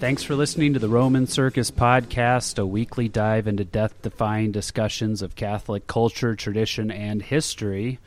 [0.00, 5.20] Thanks for listening to the Roman Circus Podcast, a weekly dive into death defying discussions
[5.20, 7.98] of Catholic culture, tradition, and history.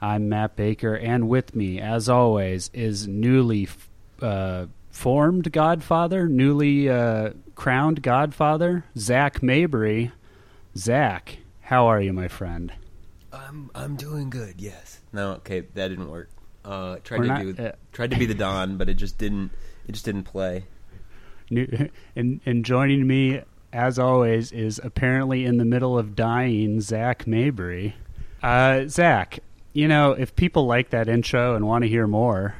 [0.00, 3.66] I'm Matt Baker, and with me, as always, is newly
[4.20, 10.12] uh, formed Godfather, newly uh, crowned Godfather, Zach Mabry.
[10.76, 12.72] Zach, how are you, my friend?
[13.32, 14.60] I'm I'm doing good.
[14.60, 15.00] Yes.
[15.14, 15.32] No.
[15.36, 16.28] Okay, that didn't work.
[16.62, 19.16] Uh, tried We're to not- do uh, tried to be the Don, but it just
[19.16, 19.50] didn't.
[19.88, 20.64] It just didn't play.
[21.52, 23.42] New, and, and joining me,
[23.72, 27.94] as always, is apparently in the middle of dying Zach Mabry.
[28.42, 29.38] Uh, Zach,
[29.72, 32.56] you know, if people like that intro and want to hear more,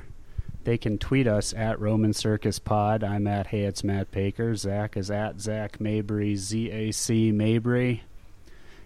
[0.64, 3.02] they can tweet us at Roman Circus Pod.
[3.02, 4.54] I'm at Hey It's Matt Baker.
[4.54, 8.04] Zach is at Zac Mabry, Z A C Mabry.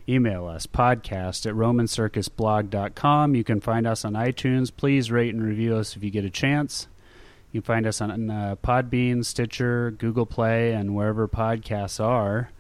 [0.09, 3.34] Email us podcast at romancircusblog.com.
[3.34, 4.70] You can find us on iTunes.
[4.75, 6.86] Please rate and review us if you get a chance.
[7.56, 12.50] You can find us on uh, Podbean, Stitcher, Google Play, and wherever podcasts are.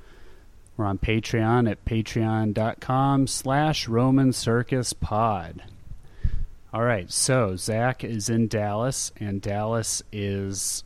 [0.74, 5.64] We're on Patreon at patreon.com slash Roman Circus Pod.
[6.72, 10.82] All right, so Zach is in Dallas, and Dallas is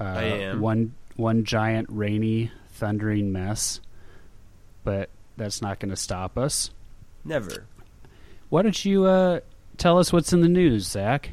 [0.00, 3.82] uh, one one giant rainy, thundering mess.
[4.82, 6.70] But that's not going to stop us.
[7.22, 7.66] Never.
[8.48, 9.40] Why don't you uh,
[9.76, 11.32] tell us what's in the news, Zach?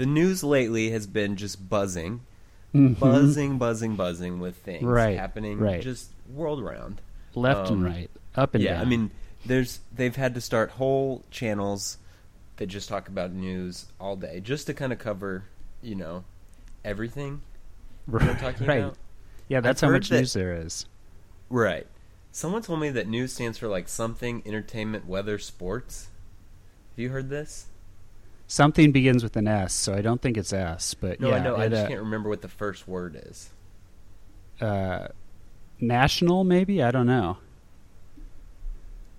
[0.00, 2.22] The news lately has been just buzzing,
[2.74, 2.98] Mhm.
[2.98, 5.82] buzzing, buzzing, buzzing with things Right, happening right.
[5.82, 7.02] just world round.
[7.34, 8.80] left and Um, right, up and yeah, down.
[8.80, 9.10] I mean,
[9.44, 11.98] there's they've had to start whole channels
[12.56, 15.44] that just talk about news all day, just to kind of cover,
[15.82, 16.24] you know,
[16.82, 17.42] everything.
[18.10, 18.78] Talking right.
[18.78, 18.96] about?
[19.48, 20.86] Yeah, that's I've how much that- news there is.
[21.50, 21.86] Right.
[22.32, 26.08] Someone told me that news stands for like something, entertainment, weather, sports.
[26.92, 27.66] Have you heard this?
[28.50, 30.94] Something begins with an S, so I don't think it's S.
[30.94, 31.54] But No, yeah, I know.
[31.54, 33.50] I just uh, can't remember what the first word is.
[34.60, 35.06] uh,
[35.80, 37.38] national, maybe I don't know.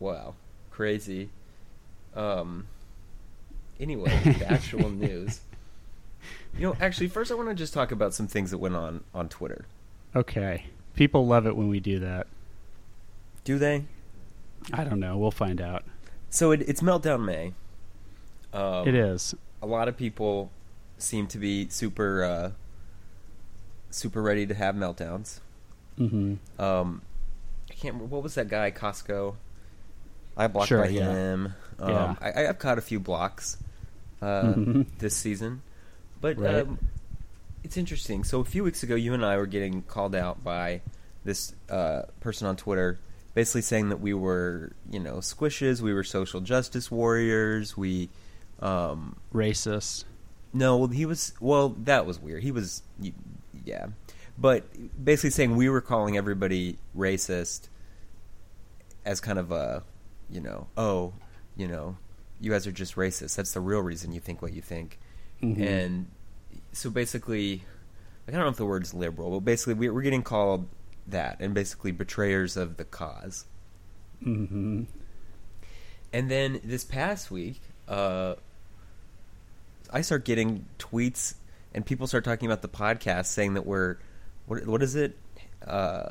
[0.02, 0.36] Wow,
[0.70, 1.30] crazy.
[2.14, 2.68] Um.
[3.80, 5.40] Anyway, the actual news.
[6.58, 9.02] You know, actually, first I want to just talk about some things that went on
[9.16, 9.66] on Twitter.
[10.14, 12.28] Okay, people love it when we do that.
[13.46, 13.86] Do they?
[14.74, 15.18] I don't know.
[15.18, 15.86] We'll find out.
[16.30, 17.54] So it, it's Meltdown May.
[18.54, 19.34] Um, it is.
[19.62, 20.52] A lot of people
[20.98, 22.52] seem to be super, uh,
[23.90, 25.40] super ready to have meltdowns.
[25.98, 27.02] hmm Um,
[27.70, 27.96] I can't.
[27.96, 28.72] remember What was that guy?
[28.72, 29.36] Costco.
[30.38, 31.12] I blocked Sure, by yeah.
[31.12, 31.54] him.
[31.80, 32.16] Um, Yeah.
[32.22, 33.58] I, I've caught a few blocks
[34.22, 34.86] uh, Mhm.
[35.00, 35.62] this season,
[36.22, 36.62] but Right.
[36.62, 36.78] um,
[37.64, 38.24] it's interesting.
[38.24, 40.82] So a few weeks ago, you and I were getting called out by
[41.24, 43.00] this uh, person on Twitter,
[43.34, 45.82] basically saying that we were, you know, squishes.
[45.82, 47.76] We were social justice warriors.
[47.76, 48.10] We,
[48.62, 50.06] um, Racist.
[50.54, 51.34] no, he was.
[51.40, 52.44] Well, that was weird.
[52.44, 52.84] He was,
[53.66, 53.88] yeah,
[54.38, 54.64] but
[55.04, 57.70] basically saying we were calling everybody racist
[59.06, 59.84] as kind of a,
[60.30, 61.14] you know, oh,
[61.56, 61.98] you know,
[62.40, 63.36] you guys are just racist.
[63.36, 65.00] That's the real reason you think what you think,
[65.42, 65.60] Mhm.
[65.68, 66.08] and
[66.72, 67.64] so basically,
[68.28, 70.68] I don't know if the word's liberal, but basically we, we're getting called
[71.08, 73.46] that, and basically betrayers of the cause.
[74.24, 74.84] hmm
[76.14, 78.36] And then this past week, uh,
[79.92, 81.36] I start getting tweets,
[81.74, 83.98] and people start talking about the podcast, saying that we're
[84.46, 85.18] what what is it?
[85.66, 86.10] Uh,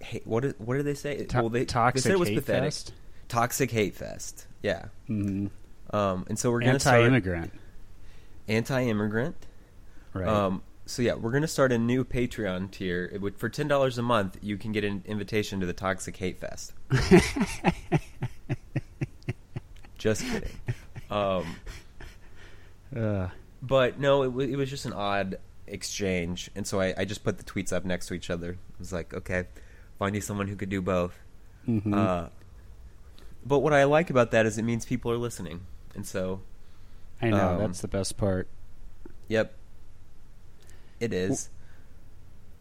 [0.00, 1.24] hey, what is, what did they say?
[1.24, 2.62] To- well, they, toxic they said it was hate pathetic.
[2.64, 2.92] fest.
[3.28, 4.46] Toxic hate fest.
[4.62, 4.86] Yeah.
[5.06, 5.48] hmm
[5.90, 7.52] Um, and so we're gonna start Anti-immigrant.
[8.48, 9.36] anti-immigrant.
[10.14, 10.26] Right.
[10.26, 13.10] Um, so yeah, we're gonna start a new Patreon tier.
[13.12, 16.16] It would, for ten dollars a month, you can get an invitation to the Toxic
[16.16, 16.72] Hate Fest.
[19.98, 20.48] Just kidding.
[21.10, 21.44] Um,
[22.96, 23.28] uh,
[23.62, 27.24] but no, it, w- it was just an odd exchange, and so I, I just
[27.24, 28.52] put the tweets up next to each other.
[28.52, 29.44] I was like, okay,
[29.98, 31.18] find you someone who could do both.
[31.66, 31.94] mhm.
[31.94, 32.28] Uh,
[33.44, 35.60] but what I like about that is it means people are listening,
[35.94, 36.40] and so,
[37.22, 38.48] I know um, that's the best part.
[39.28, 39.54] yep,
[41.00, 41.50] it is.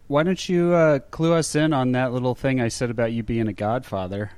[0.07, 3.23] Why don't you uh, clue us in on that little thing I said about you
[3.23, 4.31] being a godfather?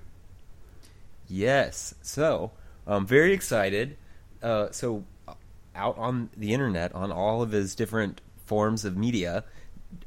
[1.28, 1.94] Yes.
[2.02, 2.52] So,
[2.88, 3.98] I'm very excited.
[4.42, 5.04] Uh, so,
[5.80, 9.44] out on the internet, on all of his different forms of media,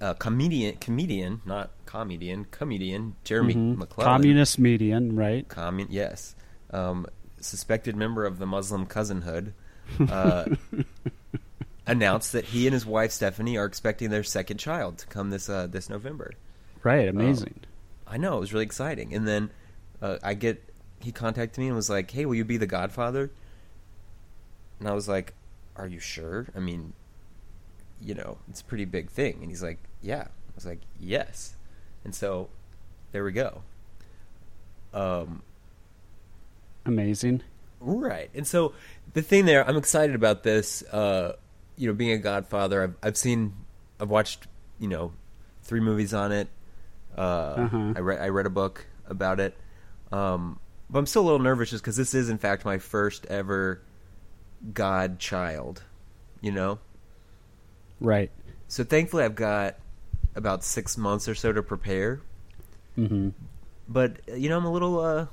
[0.01, 3.77] uh, comedian, comedian, not comedian, comedian, Jeremy Mhm.
[3.79, 4.05] McLellan.
[4.05, 5.49] Communist median, right?
[5.49, 6.37] Commun, yes.
[6.71, 7.07] Um,
[7.41, 9.53] suspected member of the Muslim cousinhood.
[9.99, 10.45] Uh,
[11.87, 15.49] announced that he and his wife Stephanie are expecting their second child to come this
[15.49, 16.33] uh, this November.
[16.83, 17.55] Right, amazing.
[18.07, 19.15] I know it was really exciting.
[19.15, 19.51] And then
[20.01, 20.63] uh, I get
[21.01, 23.31] he contacted me and was like, "Hey, will you be the Godfather?"
[24.79, 25.35] And I was like,
[25.77, 26.47] "Are you sure?
[26.57, 26.93] I mean,
[28.01, 31.55] you know, it's a pretty big thing." And he's like, "Yeah." I was like, "Yes."
[32.05, 32.49] And so
[33.13, 33.63] there we go.
[34.93, 35.43] Um,
[36.85, 37.43] Amazing.
[37.81, 38.31] Right.
[38.35, 38.75] And so
[39.15, 40.83] the thing there, I'm excited about this.
[40.85, 41.37] Uh,
[41.77, 43.55] you know, being a Godfather, I've, I've seen,
[44.01, 44.47] I've watched,
[44.79, 45.13] you know,
[45.63, 46.49] three movies on it.
[47.17, 47.93] Uh, Uh-huh.
[47.97, 49.57] I read, I read a book about it.
[50.11, 50.59] Um,
[50.91, 53.81] but I'm still a little nervous just because this is, in fact, my first ever
[54.75, 55.83] godchild.
[56.41, 56.79] You know,
[58.01, 58.31] Right.
[58.69, 59.77] so thankfully I've got
[60.35, 62.21] about six months or so to prepare.
[62.97, 63.31] hmm
[63.89, 65.27] but uh, you know i'm a little uh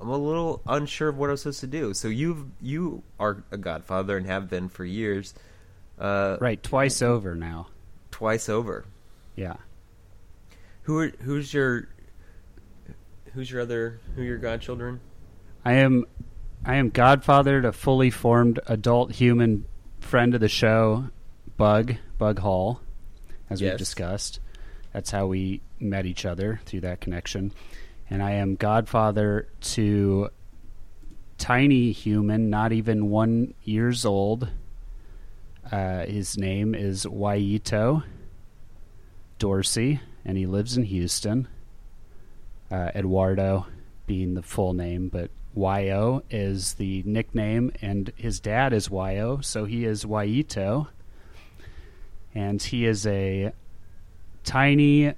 [0.00, 3.56] i'm a little unsure of what i'm supposed to do so you've you are a
[3.56, 5.32] godfather and have been for years
[5.98, 6.60] uh Right.
[6.62, 7.68] Twice over now.
[8.10, 8.84] twice over
[9.36, 9.56] Yeah.
[10.82, 11.88] who are who's your
[13.34, 15.00] who's your other who are your godchildren
[15.64, 16.04] I am
[16.68, 19.66] I am godfather to fully formed adult human
[20.00, 21.10] friend of the show,
[21.56, 22.80] Bug, Bug Hall,
[23.48, 24.40] as we've discussed.
[24.92, 27.52] That's how we met each other through that connection.
[28.10, 30.30] And I am godfather to
[31.38, 34.48] tiny human, not even one years old.
[35.70, 38.02] Uh, his name is Waito
[39.38, 41.46] Dorsey, and he lives in Houston.
[42.72, 43.66] Uh, Eduardo
[44.08, 49.64] being the full name, but Yo is the nickname, and his dad is Yo, so
[49.64, 50.88] he is Waito.
[52.34, 53.52] And he is a
[54.44, 55.14] tiny,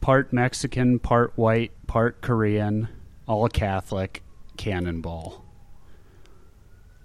[0.00, 2.88] part Mexican, part white, part Korean,
[3.26, 4.22] all Catholic
[4.56, 5.44] cannonball.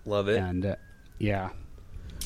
[0.05, 0.75] love it And uh,
[1.19, 1.51] yeah,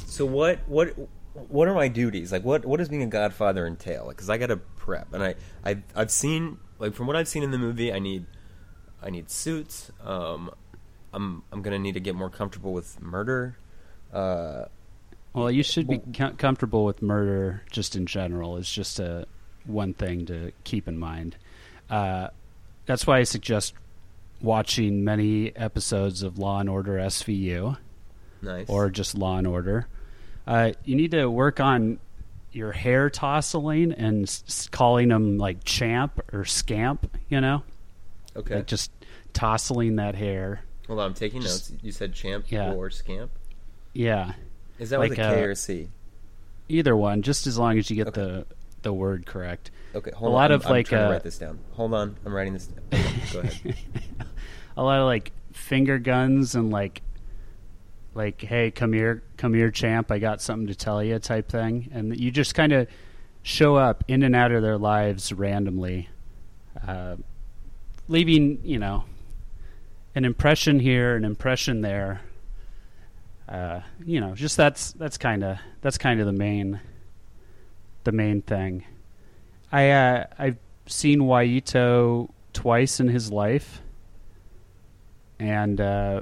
[0.07, 0.95] so what what
[1.33, 4.57] what are my duties like what what does being a godfather entail because i gotta
[4.57, 7.99] prep and i I've, I've seen like from what i've seen in the movie i
[7.99, 8.25] need
[9.01, 10.49] i need suits um
[11.13, 13.57] i'm i'm gonna need to get more comfortable with murder
[14.13, 14.65] uh
[15.33, 18.57] Well, you should be com- comfortable with murder just in general.
[18.57, 19.27] It's just a
[19.65, 21.35] one thing to keep in mind.
[21.89, 22.29] Uh,
[22.87, 23.73] that's why I suggest
[24.41, 27.77] watching many episodes of Law and Order SVU
[28.41, 29.87] nice or just Law and Order.
[30.47, 31.99] Uh, you need to work on
[32.53, 37.15] your hair tousling and s- calling them like champ or scamp.
[37.29, 37.63] You know,
[38.37, 38.55] okay.
[38.57, 38.91] Like just
[39.33, 40.61] tousling that hair.
[40.87, 41.83] hold on i'm taking just- notes.
[41.83, 42.73] You said champ Yeah.
[42.73, 43.31] or scamp?
[43.93, 44.33] Yeah,
[44.79, 45.89] is that Like, with a K uh, or a c?
[46.69, 48.21] Either one, just as long as you get Okay.
[48.21, 48.45] the
[48.83, 49.71] the word correct.
[49.95, 51.59] okay hold a on lot I'm- of, I'm like, trying to uh, write this down.
[51.73, 52.15] Hold on.
[52.25, 53.03] I'm writing this okay,
[53.33, 53.75] go ahead.
[54.77, 57.01] A lot of like finger guns and like
[58.13, 60.11] like hey come here come here champ.
[60.11, 61.89] I got something to tell you type thing.
[61.93, 62.87] And you just kind of
[63.43, 66.09] show up in and out of their lives randomly.
[66.87, 67.15] Uh,
[68.07, 69.03] leaving you know
[70.15, 72.21] an impression here an impression there
[73.49, 76.79] uh, you know just that's that's kind of that's kind of the main
[78.03, 78.83] the main thing
[79.71, 83.81] i uh, i've seen Waito twice in his life
[85.39, 86.21] and uh,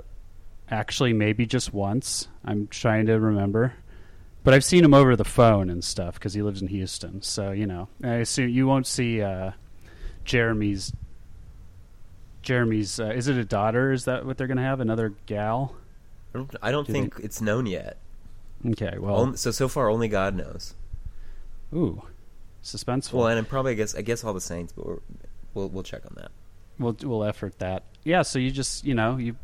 [0.70, 2.28] actually maybe just once.
[2.44, 3.74] I'm trying to remember,
[4.44, 7.22] but I've seen him over the phone and stuff because he lives in Houston.
[7.22, 9.52] So you know, I assume you won't see uh,
[10.24, 10.94] Jeremy's.
[12.46, 13.92] Jeremy's uh, is it a daughter?
[13.92, 14.80] Is that what they're going to have?
[14.80, 15.76] Another gal?
[16.34, 17.98] i don't, I don't Do think it's known yet
[18.66, 20.74] Okay, well, Only- so so far only god knows
[21.74, 22.02] ooh,
[22.64, 23.14] suspenseful.
[23.14, 24.98] well and probably i guess i guess all the saints but we're,
[25.54, 26.32] we'll we'll check on that
[26.78, 27.84] we'll we'll effort that.
[28.04, 29.36] Yeah, so you just you know you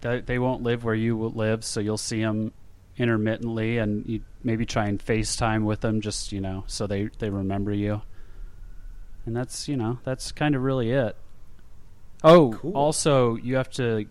[0.00, 2.52] they, they won't live where you will live, so you'll see them
[2.98, 7.30] intermittently, and you maybe try and FaceTime with them, just you know, so they they
[7.30, 8.02] remember you.
[9.24, 11.16] And that's you know that's kind of really it.
[12.24, 12.72] Oh, Cool.
[12.76, 14.06] also you have to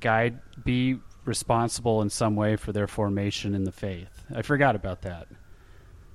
[0.00, 4.24] guide, be responsible in some way for their formation in the faith.
[4.34, 5.28] I forgot about that.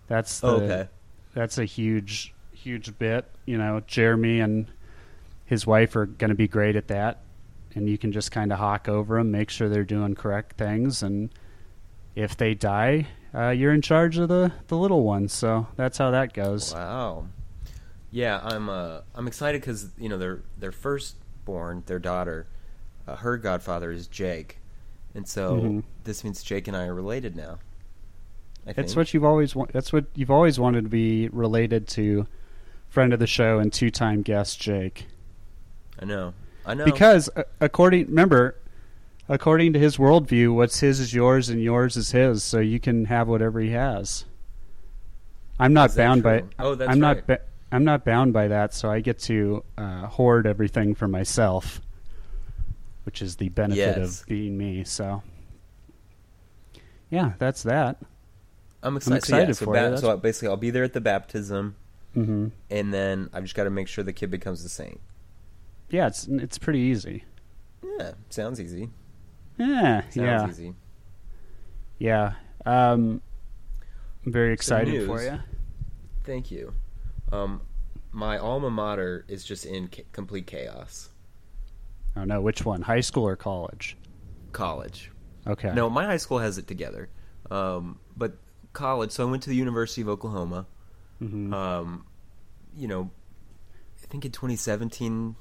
[0.08, 0.88] That's the, oh, okay
[1.34, 4.68] that's a huge huge bit you know jeremy and
[5.46, 7.22] his wife are going to be great at that
[7.76, 11.04] and you can just kind of hawk over them make sure they're doing correct things
[11.04, 11.30] and
[12.16, 16.12] if they die uh, you're in charge of the, the little ones so that's how
[16.12, 17.28] that goes Wow.
[18.16, 22.48] Yeah, I'm uh, I'm excited because you know their their firstborn, their daughter,
[23.06, 24.60] uh, her godfather is Jake,
[25.14, 25.84] and so Mhm.
[26.06, 27.60] this means Jake and I are related now.
[28.66, 28.98] I that's think.
[28.98, 32.26] what you've always wa- that's what you've always wanted to be related to
[32.88, 35.08] friend of the show and two-time guest jake
[36.02, 36.34] I know.
[36.66, 36.86] I know.
[36.86, 38.56] Because uh, according, remember,
[39.28, 42.44] according to his worldview, what's his is yours and yours is his.
[42.44, 44.24] So you can have whatever he has.
[45.60, 46.44] I'm not bound by.
[46.60, 47.18] Oh, that's I'm right.
[47.18, 47.28] not.
[47.28, 47.42] Ba-
[47.72, 48.74] I'm not bound by that.
[48.74, 51.82] So I get to uh, hoard everything for myself,
[53.04, 54.22] which is the benefit Yes.
[54.22, 54.84] of being me.
[54.84, 55.24] So,
[57.10, 57.98] yeah, that's that.
[58.84, 59.18] I'm excited.
[59.18, 61.76] excited so, yeah, so, for ba- you, so basically, I'll be there at the baptism,
[62.14, 65.00] hmm and then I've just got to make sure the kid becomes a saint.
[65.90, 67.24] Yeah, it's it's pretty easy.
[68.00, 68.90] Yeah, sounds easy.
[69.58, 70.74] Yeah, Sounds yeah, easy.
[71.98, 72.34] yeah.
[72.66, 73.22] Um,
[74.26, 75.40] I'm very excited for you.
[76.24, 76.74] Thank you.
[77.32, 77.62] Um,
[78.12, 81.10] my alma mater is just in ca- complete chaos.
[82.16, 82.82] Oh no, which one?
[82.84, 83.98] High school or college?
[84.54, 85.12] College.
[85.48, 85.74] Okay.
[85.74, 87.10] No, my high school has it together.
[87.52, 88.38] Um, but
[88.74, 90.66] college, so I went to the University of Oklahoma.
[91.22, 91.54] Mhm.
[91.54, 92.06] Um,
[92.76, 93.12] you know,
[94.02, 95.36] I think in 2017,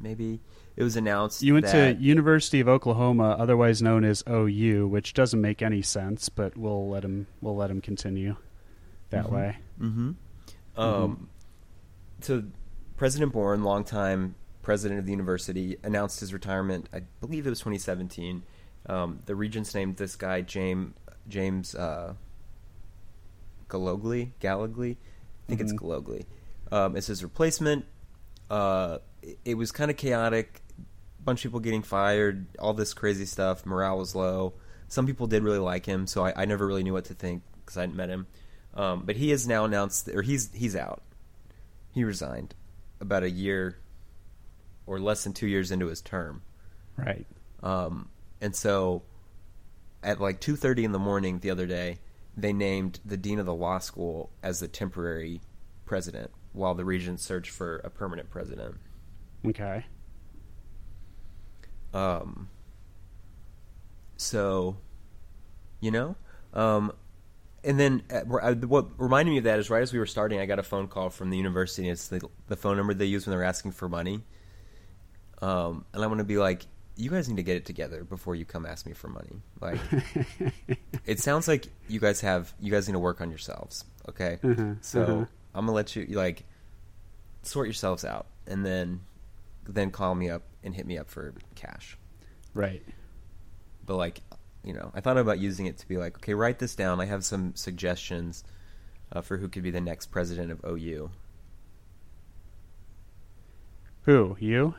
[0.00, 0.40] maybe
[0.76, 1.42] it was announced.
[1.42, 6.28] you went to University of Oklahoma, otherwise known as OU, which doesn't make any sense,
[6.28, 8.36] but we'll let him we'll let him continue
[9.10, 9.30] that Mhm.
[9.30, 9.56] way.
[9.80, 10.10] Mm-hmm.
[10.76, 11.28] Um,
[12.20, 12.44] so
[12.96, 16.88] President Boren, longtime president of the university, announced his retirement.
[16.92, 18.42] I believe it was 2017.
[18.86, 20.94] Um, the regents named this guy James
[21.28, 22.14] James uh,
[23.68, 24.32] Gallogly.
[24.40, 24.98] Gallegly,
[25.44, 25.78] I think it's Mhm.
[25.78, 26.26] Gallogly.
[26.72, 27.84] Um, as his replacement.
[28.50, 30.60] Uh, it, it was kind of chaotic.
[31.24, 32.44] bunch of people getting fired.
[32.58, 33.64] All this crazy stuff.
[33.64, 34.52] Morale was low.
[34.88, 37.42] Some people did really like him, so I, I never really knew what to think
[37.64, 38.26] because I hadn't met him.
[38.74, 41.02] Um, but he has now announced, or he's he's out.
[41.92, 42.54] He resigned
[43.00, 43.78] about a year
[44.86, 46.42] or less than two years into his term.
[46.96, 47.26] Right.
[47.62, 48.08] Um,
[48.40, 49.02] and so,
[50.02, 51.98] at like two thirty in the morning the other day,
[52.36, 55.40] they named the dean of the law school as the temporary
[55.84, 58.76] president, while the regents search for a permanent president.
[59.46, 59.84] Okay.
[61.92, 62.48] Um,
[64.16, 64.78] so,
[65.80, 66.16] you know,
[66.52, 66.92] um,
[67.64, 70.38] and then uh, uh, what reminded me of that is right as we were starting,
[70.40, 71.82] I got a phone call from the university.
[71.88, 74.22] And it's the, the phone number they use when they're asking for money.
[75.42, 76.66] Um, and I want to be like,
[76.96, 79.42] you guys need to get it together before you come ask me for money.
[79.60, 79.80] Like,
[81.06, 83.84] it sounds like you guys have you guys need to work on yourselves.
[84.08, 85.24] Okay, Uh-huh, so uh-huh.
[85.54, 86.44] I'm gonna let you like
[87.42, 89.00] sort yourselves out, and then
[89.68, 91.98] then call me up and hit me up for cash.
[92.54, 92.82] right.
[93.86, 94.20] But like,
[94.64, 97.00] you know, I thought about using it to be like, okay, write this down.
[97.00, 98.44] I have some suggestions
[99.12, 101.10] uh, for who could be the next president of OU.
[104.02, 104.36] Who?
[104.40, 104.74] You?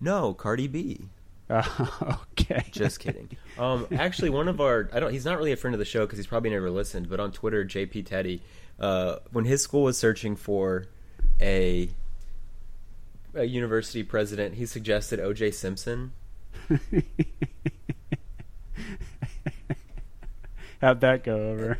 [0.00, 1.08] No, Cardi B.
[1.48, 1.62] Uh,
[2.32, 2.64] okay.
[2.70, 3.36] Just kidding.
[3.58, 5.12] Um, actually, one of our I don't.
[5.12, 7.08] He's not really a friend of the show because he's probably never listened.
[7.08, 8.42] But on Twitter, JP Teddy,
[8.78, 10.86] uh, when his school was searching for
[11.40, 11.88] a
[13.34, 15.52] a university president, he suggested O.J.
[15.52, 16.12] Simpson.
[20.80, 21.78] How'd that go over?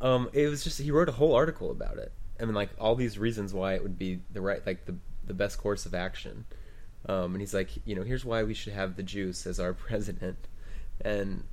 [0.00, 2.12] Um, it was just he wrote a whole article about it.
[2.40, 5.34] I mean, like all these reasons why it would be the right, like the the
[5.34, 6.44] best course of action.
[7.06, 9.72] Um, and he's like, you know, here's why we should have the juice as our
[9.86, 10.48] president.
[11.02, 11.44] And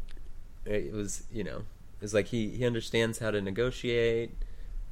[0.66, 1.64] it was, you know,
[2.02, 4.32] it's like he he understands how to negotiate.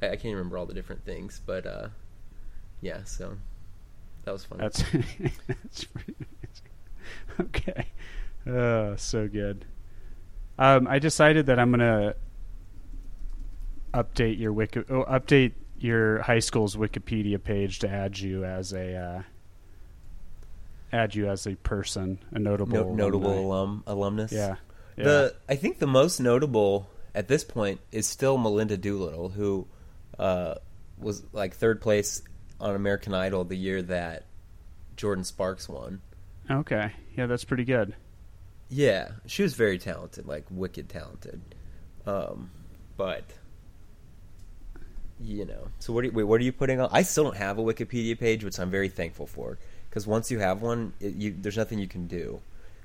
[0.02, 1.88] I, I can't remember all the different things, but uh,
[2.80, 3.04] yeah.
[3.04, 3.36] So
[4.24, 4.58] that was fun.
[4.58, 4.82] That's
[5.48, 6.14] that's pretty.
[7.40, 7.86] Okay.
[8.46, 9.64] Oh, so good.
[10.58, 12.14] Um, I decided that I'm gonna
[13.92, 18.94] update your wiki oh, update your high school's Wikipedia page to add you as a
[18.96, 19.22] uh,
[20.92, 23.42] add you as a person, a notable No- notable alumni.
[23.42, 24.32] alum alumnus.
[24.32, 24.56] Yeah.
[24.96, 25.04] yeah.
[25.04, 29.66] The I think the most notable at this point is still Melinda Doolittle, who
[30.18, 30.54] uh,
[30.98, 32.22] was like third place
[32.60, 34.24] on American Idol the year that
[34.96, 36.00] Jordin Sparks won.
[36.50, 36.92] okay.
[37.16, 37.94] Yeah, that's pretty good.
[38.68, 41.40] Yeah, she was very talented, like wicked talented.
[42.06, 42.50] Um,
[42.96, 43.24] but
[45.20, 46.02] you know, so what?
[46.04, 46.88] Are you, wait, what are you putting on?
[46.92, 49.58] I still don't have a Wikipedia page, which I'm very thankful for,
[49.88, 52.40] because once you have one, it, you, there's nothing you can do.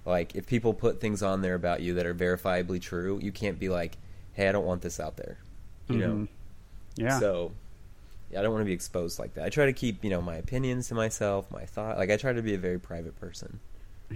[0.05, 3.59] Like if people put things on there about you that are verifiably true, you can't
[3.59, 3.97] be like,
[4.33, 5.37] "Hey, I don't want this out there,"
[5.89, 6.13] you know.
[6.13, 6.27] Mhm.
[6.95, 7.19] Yeah.
[7.19, 7.51] So
[8.31, 9.45] yeah, I don't want to be exposed like that.
[9.45, 11.97] I try to keep you know my opinions to myself, my thought.
[11.97, 13.59] Like I try to be a very private person.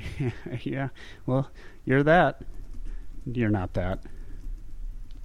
[0.63, 0.89] yeah.
[1.25, 1.49] Well,
[1.85, 2.41] you're that.
[3.25, 3.99] You're not that.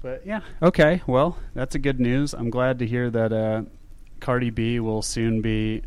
[0.02, 0.40] But yeah.
[0.62, 1.02] Okay.
[1.06, 2.32] Well, that's a good news.
[2.32, 3.62] I'm glad to hear that uh,
[4.20, 5.82] Cardi B will soon be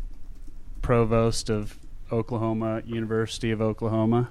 [0.82, 1.78] provost of
[2.12, 4.30] Oklahoma University of Oklahoma.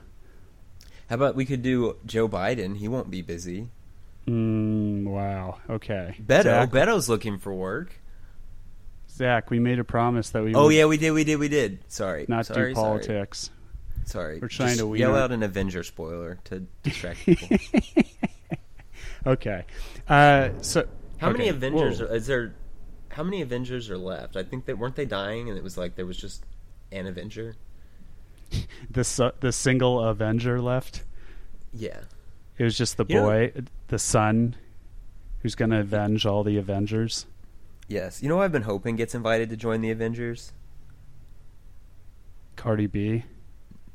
[1.10, 2.78] How about we could do Joe Biden?
[2.78, 3.70] He won't be busy.
[4.28, 5.60] Mm, wow.
[5.70, 6.16] Okay.
[6.22, 8.00] Beto, Zach, Beto's looking for work.
[9.10, 11.80] Zach, we made a promise that we Oh yeah, we did, we did, we did.
[11.92, 13.44] Sorry, not sorry, do politics.
[13.44, 13.58] Sorry,
[14.06, 17.58] Sorry, we're trying Just to yell out- an Avenger spoiler to distract people.
[19.26, 19.66] Okay.
[20.08, 22.08] Uh, so How many Avengers whoa.
[22.08, 22.54] are, is there?
[23.10, 24.36] How many Avengers are left?
[24.36, 26.44] I think that weren't they dying, and it was like there was just
[26.92, 27.56] an Avenger.
[28.92, 31.04] the su- the single Avenger left?
[31.74, 32.02] Yeah,
[32.58, 33.54] It was just the You know- boy,
[33.88, 34.56] the son,
[35.42, 37.26] who's going to avenge all the Avengers.
[37.88, 38.22] Yes.
[38.22, 40.54] You know, who I've been hoping gets invited to join the Avengers.
[42.56, 43.24] Cardi B.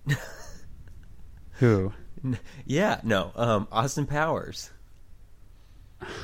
[1.53, 1.93] Who?
[2.67, 3.01] Yeah.
[3.05, 3.31] No.
[3.37, 4.71] Um, Austin Powers.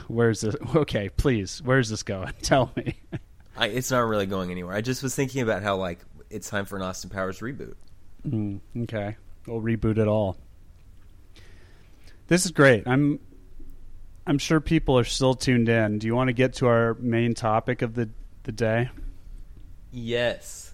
[0.09, 0.57] Where's this?
[0.75, 1.63] Okay, please.
[1.63, 2.33] Where's this going?
[2.43, 2.97] Tell me.
[3.57, 4.75] I, it's not really going anywhere.
[4.75, 6.01] I just was thinking about how like
[6.31, 7.75] it's time for an Austin Powers reboot.
[8.27, 10.37] Mm, okay, we'll reboot it all.
[12.27, 12.87] This is great.
[12.87, 13.21] I'm
[14.27, 15.99] I'm sure people are still tuned in.
[15.99, 18.11] Do you want to get to our main topic of the
[18.43, 18.91] the day?
[19.93, 20.74] Yes.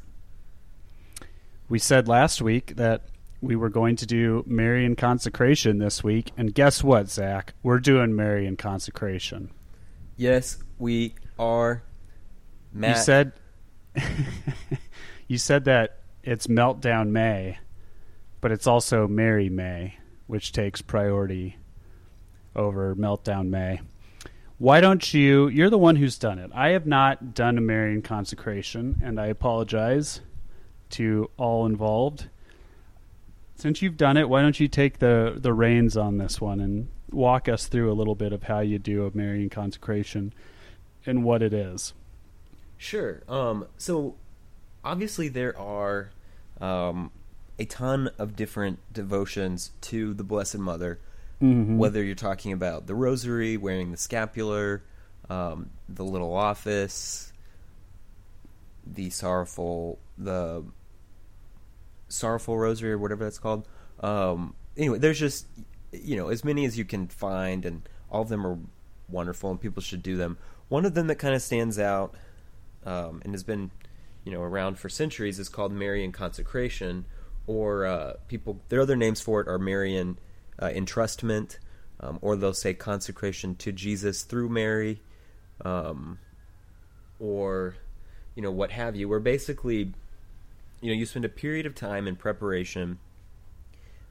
[1.71, 3.05] We said last week that
[3.41, 7.55] we were going to do Marian consecration this week, and guess what, Zach?
[7.63, 9.53] We're doing Marian consecration.
[10.17, 11.85] Yes, we are.
[12.73, 13.33] Matt, You said
[15.29, 17.61] you said that it's Meltdown May,
[18.41, 19.95] but it's also Mary May,
[20.27, 21.57] which takes priority
[22.57, 23.81] over Meltdown May.
[24.59, 25.47] Why don't you?
[25.47, 26.51] You're the one who's done it.
[26.53, 30.21] I have not done a Marian consecration, and I apologize
[30.91, 32.29] to all involved.
[33.57, 36.89] Since you've done it, why don't you take the the reins on this one and
[37.11, 40.33] walk us through a little bit of how you do a Marian consecration
[41.07, 41.93] and what it is?
[42.79, 43.23] Sure.
[43.29, 44.15] Um, so
[44.83, 46.11] obviously there are
[46.61, 47.11] um,
[47.59, 50.99] a ton of different devotions to the Blessed Mother.
[51.43, 51.79] Mm-hmm.
[51.79, 54.83] Whether you're talking about the Rosary, wearing the scapular,
[55.31, 57.33] um, the little office,
[58.87, 60.65] the sorrowful, the
[62.11, 63.67] sorrowful Rosary or whatever that's called.
[64.01, 65.47] Um, anyway, there's just
[65.93, 68.59] you know as many as you can find, and all of them are
[69.09, 70.39] wonderful, and people should do them.
[70.69, 72.15] One of them that kind of stands out
[72.85, 73.71] um, and has been
[74.25, 77.07] you know around for centuries is called Marian consecration,
[77.47, 80.19] or uh, people their other names for it are Marian
[80.59, 81.59] uh, entrustment,
[82.01, 85.03] um, or they'll say consecration to Jesus through Mary,
[85.65, 86.19] um,
[87.19, 87.77] or
[88.35, 89.09] you know what have you.
[89.09, 89.93] Where basically
[90.81, 92.99] you know you spend a period of time in preparation,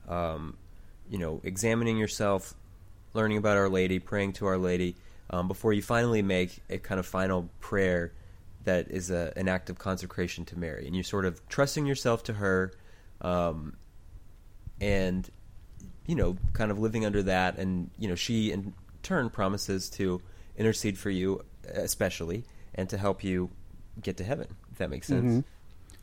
[0.08, 0.58] um,
[1.10, 2.54] you know examining yourself,
[3.14, 4.96] learning about Our Lady, praying to Our Lady.
[5.32, 8.14] Um, before you finally make a kind of final prayer
[8.64, 12.24] that is a, an act of consecration to Mary, and you're sort of trusting yourself
[12.24, 12.72] to her,
[13.22, 13.76] um,
[14.82, 15.30] and
[16.08, 20.22] you know, kind of living under that, and you know, she in turn promises to
[20.58, 23.50] intercede for you, especially, and to help you
[24.02, 24.48] get to heaven.
[24.72, 25.26] If that makes sense.
[25.26, 25.44] Mhm.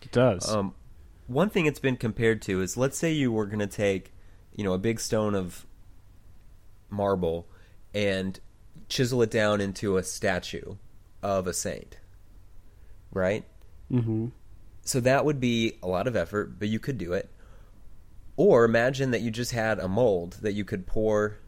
[0.07, 0.49] It does.
[0.49, 0.73] Um,
[1.27, 4.13] one thing it's been compared to is, let's say you were going to take,
[4.55, 5.67] you know, a big stone of
[6.89, 7.49] marble
[7.93, 8.39] and
[8.89, 10.77] chisel it down into a statue
[11.25, 11.99] of a saint,
[13.13, 13.45] right?
[13.91, 14.29] mm-hmm.
[14.83, 17.29] So that would be a lot of effort, but you could do it.
[18.37, 21.39] Or imagine that you just had a mold that you could pour,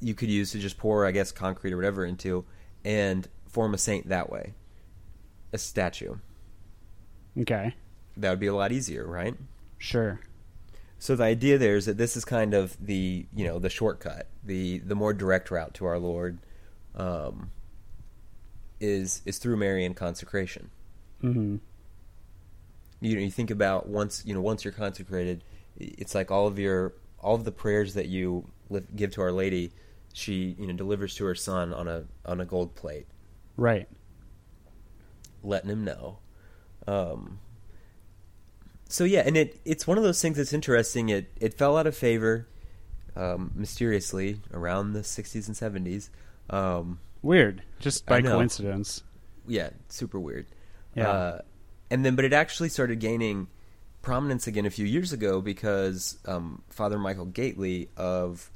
[0.00, 2.44] you could use to just pour, I guess, concrete or whatever into,
[2.84, 4.54] and form a saint that way,
[5.52, 6.16] a statue.
[7.38, 7.74] Okay.
[8.16, 9.34] That would be a lot easier, right?
[9.78, 10.20] Sure.
[10.98, 14.28] So the idea there is that this is kind of the you know the shortcut,
[14.44, 16.38] the the more direct route to our Lord,
[16.94, 17.50] um,
[18.80, 20.70] is is through Marian consecration.
[21.22, 21.56] Mm-hmm.
[23.00, 25.44] you know you think about once you know once you're consecrated
[25.78, 29.30] it's like all of your all of the prayers that you live, give to our
[29.30, 29.70] lady
[30.12, 33.06] she you know delivers to her son on a on a gold plate
[33.56, 33.86] Right.
[35.44, 36.18] letting him know
[36.86, 37.38] um
[38.88, 41.86] so yeah and it it's one of those things that's interesting it it fell out
[41.86, 42.46] of favor
[43.16, 46.08] um mysteriously around the 60s and 70s
[46.54, 47.62] um Weird.
[47.78, 49.04] Just by coincidence.
[49.46, 50.46] yeah, super weird.
[50.96, 51.08] Yeah.
[51.08, 51.40] Uh,
[51.88, 53.46] and then, but it actually started gaining
[54.02, 58.50] prominence again a few years ago because um, Father Michael Gaitley of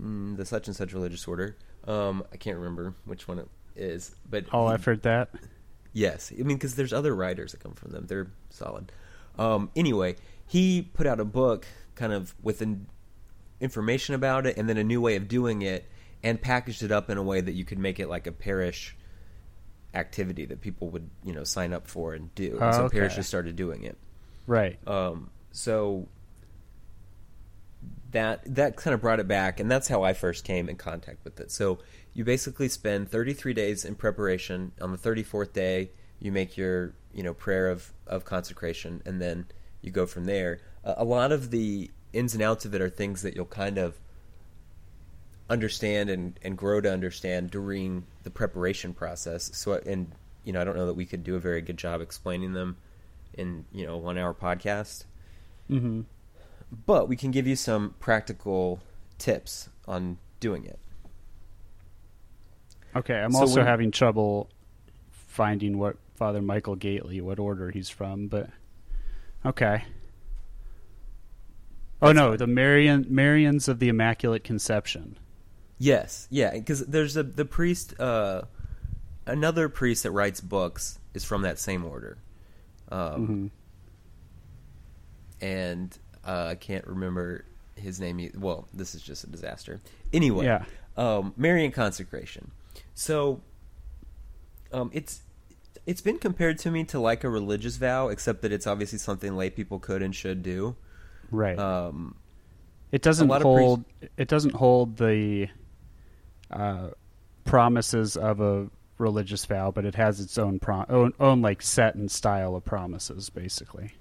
[0.00, 1.56] mm, the such and such religious order.
[1.86, 5.30] Um, I can't remember which one it is, but Oh, he- I've heard that.
[5.94, 8.06] Yes, I mean because there's other writers that come from them.
[8.06, 8.92] They're solid.
[9.38, 12.88] Um, anyway, he put out a book, kind of with an
[13.60, 15.88] information about it, and then a new way of doing it,
[16.22, 18.96] and packaged it up in a way that you could make it like a parish
[19.94, 22.58] activity that people would you know sign up for and do.
[22.60, 22.98] Oh, and so okay.
[22.98, 23.96] parishes started doing it.
[24.48, 24.76] Right.
[24.88, 26.08] Um, so
[28.14, 31.24] that that kind of brought it back, and that's how I first came in contact
[31.24, 31.50] with it.
[31.50, 31.80] So
[32.14, 34.72] you basically spend 33 days in preparation.
[34.80, 39.46] On the 34th day, you make your you know prayer of of consecration, and then
[39.82, 40.60] you go from there.
[40.84, 43.78] A, a lot of the ins and outs of it are things that you'll kind
[43.78, 43.98] of
[45.50, 49.50] understand and, and grow to understand during the preparation process.
[49.54, 50.10] So, and
[50.44, 52.76] you know, I don't know that we could do a very good job explaining them
[53.34, 55.04] in you know one hour podcast,
[55.70, 56.02] Mm-hmm.
[56.86, 58.80] But we can give you some practical
[59.18, 60.78] tips on doing it.
[62.96, 64.50] Okay, I'm So also when- having trouble
[65.10, 68.50] finding what Father Michael Gaitley, what order he's from, but
[69.44, 69.84] okay.
[72.00, 72.38] Oh no, fine.
[72.38, 75.18] the Marian Marians of the Immaculate Conception.
[75.78, 78.42] Yes, yeah, because there's a the priest, uh,
[79.26, 82.18] another priest that writes books is from that same order,
[82.90, 83.46] um, hmm
[85.40, 87.44] and uh, I can't remember
[87.76, 88.30] his name.
[88.38, 89.80] Well, this is just a disaster.
[90.12, 90.64] Anyway, Yeah.
[90.96, 92.50] um, Marian consecration.
[92.94, 93.40] So,
[94.72, 95.20] um, it's
[95.86, 99.36] it's been compared to me to like a religious vow, except that it's obviously something
[99.36, 100.76] lay people could and should do.
[101.30, 101.58] Right.
[101.58, 102.14] Um,
[102.90, 103.84] it doesn't a lot of hold.
[104.16, 105.48] it doesn't hold the
[106.50, 106.90] uh,
[107.44, 111.96] promises of a religious vow, but it has its own prom- own, own like set
[111.96, 113.92] and style of promises, basically.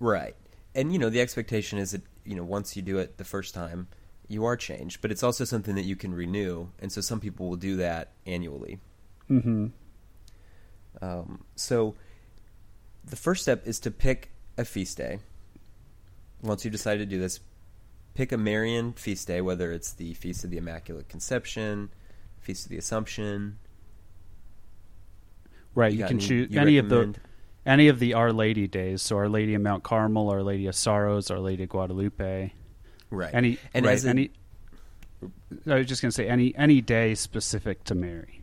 [0.00, 0.36] Right.
[0.74, 3.54] And you know, the expectation is that, you know, once you do it the first
[3.54, 3.88] time,
[4.28, 7.48] you are changed, but it's also something that you can renew, and so some people
[7.48, 8.78] will do that annually.
[9.30, 9.68] Mm-hmm.
[11.00, 11.94] Um, so
[13.04, 15.20] the first step is to pick a feast day.
[16.42, 17.40] Once you decide to do this,
[18.14, 21.90] pick a Marian feast day, whether it's the Feast of the Immaculate Conception,
[22.40, 23.58] Feast of the Assumption.
[25.74, 25.92] Right.
[25.92, 27.20] You, got can any choose you any of the recommend?
[27.68, 29.02] Any of the Our Lady days.
[29.02, 32.52] So Our Lady of Mount Carmel, Our Lady of Sorrows, Our Lady of Guadalupe.
[33.10, 33.34] Right.
[33.34, 34.30] Any and right, any.
[35.66, 38.42] I was just going to say any any day specific to Mary.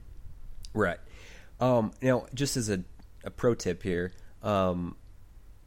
[0.73, 0.97] Right.
[1.59, 2.83] Um, now, just as a,
[3.23, 4.11] a pro tip here,
[4.43, 4.95] um,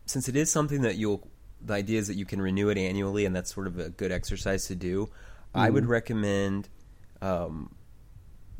[0.07, 1.27] since it is something that you'll,
[1.65, 4.13] the idea is that you can renew it annually, and that's sort of a good
[4.13, 5.09] exercise to do.
[5.55, 5.89] I would Mhm.
[5.89, 6.69] recommend,
[7.23, 7.75] um,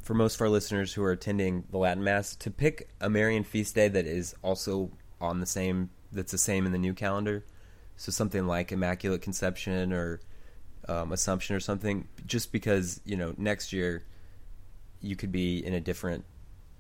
[0.09, 3.45] for most of our listeners who are attending the Latin Mass, to pick a Marian
[3.45, 4.91] feast day that is also
[5.21, 7.45] on the same, that's the same in the new calendar.
[7.99, 10.23] So something like Immaculate Conception or
[10.89, 14.03] um, Assumption or something, just because you know next year
[15.03, 16.25] you could be in a different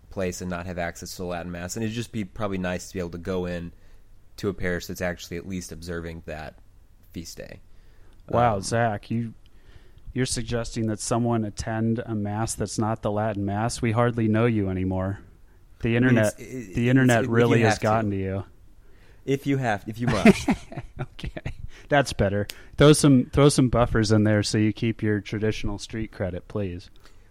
[0.08, 2.88] place and not have access to the Latin Mass, and it'd just be probably nice
[2.88, 3.74] to be able to go in
[4.38, 6.54] to a parish that's actually at least observing that
[7.12, 7.60] feast day.
[8.30, 9.34] Wow, Um, Zach, you
[10.18, 13.80] you're suggesting that someone attend a mass that's not the Latin Mass?
[13.80, 15.20] We hardly know you anymore.
[15.80, 17.82] The internet, it- the internet really has have to.
[17.84, 18.44] gotten to you.
[19.24, 20.48] If you have, if you must,
[21.00, 21.30] okay,
[21.88, 22.46] that's better.
[22.76, 26.90] Throw some throw some buffers in there so you keep your traditional street credit, please.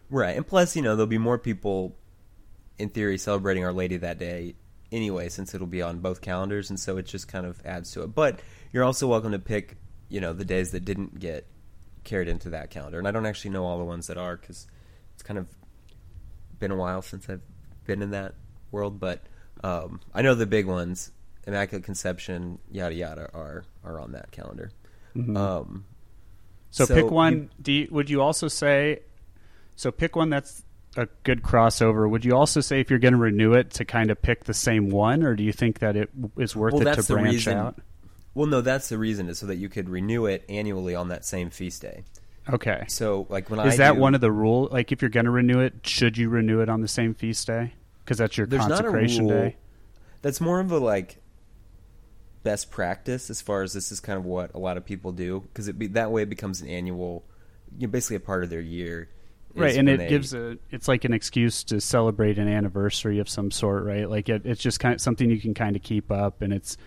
[0.10, 0.36] right?
[0.38, 1.96] And plus, you know, there'll be more people,
[2.78, 4.56] in theory, celebrating Our Lady that day
[4.92, 8.04] anyway, since it'll be on both calendars, and so it just kind of adds to
[8.04, 8.16] it.
[8.16, 8.40] But
[8.72, 9.76] you're also welcome to pick,
[10.08, 11.46] you know, the days that didn't get
[12.08, 14.66] carried into that calendar, and I don't actually know all the ones that are because
[15.14, 15.48] it's kind of
[16.58, 17.42] been a while since I've
[17.86, 18.34] been in that
[18.72, 19.22] world, but
[19.64, 21.12] um, I know the big ones,
[21.46, 24.72] Immaculate Conception, yada yada, are are on that calendar.
[25.16, 25.38] Mhm.
[25.38, 25.86] Um,
[26.70, 27.34] So, So pick one.
[27.34, 29.00] you- do you, would you also say?
[29.76, 30.64] So pick one that's
[30.98, 32.10] a good crossover.
[32.10, 34.54] Would you also say if you're going to renew it to kind of pick the
[34.54, 37.58] same one, or do you think that it is worth Well, it to branch reason-
[37.58, 37.80] out?
[38.38, 41.26] Well, no, that's the reason is so that you could renew it annually on that
[41.26, 42.04] same feast day.
[42.48, 42.86] Okay.
[42.88, 44.70] So, like when I Is that do- one of the rule?
[44.72, 47.48] Like, if you're going to renew it, should you renew it on the same feast
[47.48, 47.74] day?
[48.06, 49.38] Because that's your There's not a consecration rule.
[49.40, 49.56] day.
[50.22, 51.18] That's more of a like
[52.44, 55.42] best practice as far as this is kind of what a lot of people do
[55.42, 57.26] because it be that way it becomes an annual,
[57.78, 59.10] you know, basically a part of their year.
[59.56, 60.58] Right, and it they- gives a.
[60.70, 64.08] It's like an excuse to celebrate an anniversary of some sort, right?
[64.08, 66.78] Like it, it's just kind of something you can kind of keep up, and it's,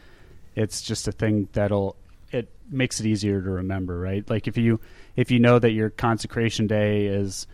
[0.55, 1.97] it's just a thing that'll.
[2.33, 4.29] It makes it easier to remember, right?
[4.29, 4.81] Like if you
[5.17, 7.47] if you know that your consecration day is,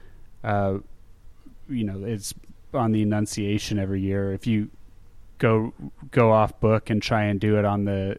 [0.44, 0.78] uh,
[1.68, 2.34] you know, it's
[2.74, 4.32] on the Annunciation every year.
[4.32, 4.70] If you
[5.38, 5.72] go
[6.10, 8.18] go off book and try and do it on the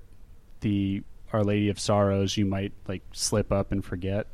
[0.62, 4.28] the Our Lady of Sorrows, you might like slip up and forget.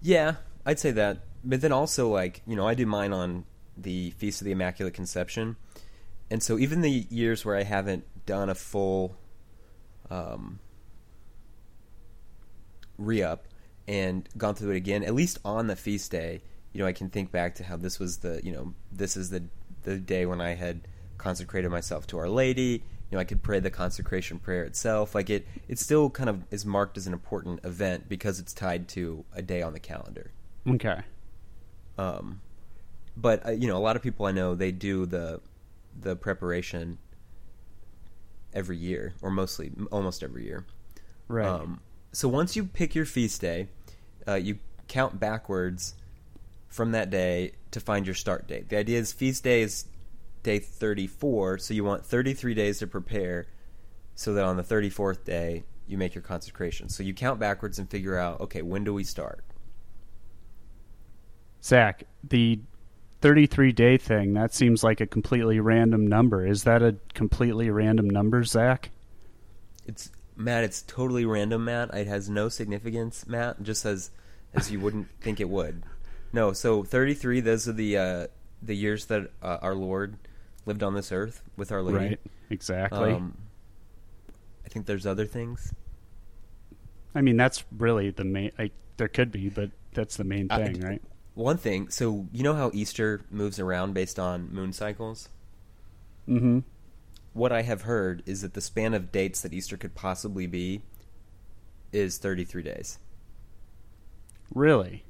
[0.00, 1.20] Yeah, I'd say that.
[1.44, 3.44] But then also, like, you know, I do mine on
[3.76, 5.56] the Feast of the Immaculate Conception.
[6.30, 9.16] And so even the years where I haven't done a full
[10.10, 10.58] um,
[12.98, 13.46] re up
[13.86, 17.10] and gone through it again, at least on the feast day, you know, I can
[17.10, 19.44] think back to how this was the, you know, this is the
[19.82, 22.82] the day when I had consecrated myself to Our Lady.
[23.10, 25.14] You know, I could pray the consecration prayer itself.
[25.14, 28.88] Like it, it still kind of is marked as an important event because it's tied
[28.88, 30.32] to a day on the calendar.
[30.66, 31.02] Okay.
[31.98, 32.40] Um,
[33.16, 35.40] but uh, you know, a lot of people I know they do the
[36.00, 36.98] the preparation
[38.54, 40.64] every year, or mostly almost every year.
[41.28, 41.46] Right.
[41.46, 41.80] Um,
[42.12, 43.68] so once you pick your feast day,
[44.26, 45.94] uh, you count backwards
[46.68, 48.68] from that day to find your start date.
[48.68, 49.86] The idea is feast day is
[50.42, 53.46] day 34, so you want 33 days to prepare
[54.14, 56.88] so that on the 34th day you make your consecration.
[56.88, 59.44] So you count backwards and figure out, okay, when do we start?
[61.62, 62.60] Zach, the
[63.24, 66.46] 33 day thing, that seems like a completely random number.
[66.46, 68.90] Is that a completely random number, Zach?
[69.86, 70.62] It's Matt.
[70.62, 71.94] It's totally random, Matt.
[71.94, 73.62] It has no significance, Matt.
[73.62, 74.10] Just as
[74.52, 75.84] as you wouldn't think it would.
[76.34, 76.52] No.
[76.52, 77.40] So 33.
[77.40, 78.26] Those are the uh,
[78.62, 80.18] the years that uh, our Lord
[80.66, 81.96] lived on this earth with Our Lady.
[81.96, 82.20] Right.
[82.50, 83.14] Exactly.
[83.14, 83.38] Um,
[84.66, 85.72] I think there's other things.
[87.14, 88.52] I mean, that's really the main.
[88.58, 91.02] Like, there could be, but that's the main I- thing, right?
[91.34, 91.90] One thing.
[91.90, 95.28] So you know how Easter moves around based on moon cycles.
[96.28, 96.60] Mm-hmm.
[97.32, 100.82] What I have heard is that the span of dates that Easter could possibly be
[101.92, 102.98] is 33 days.
[104.54, 105.04] Really?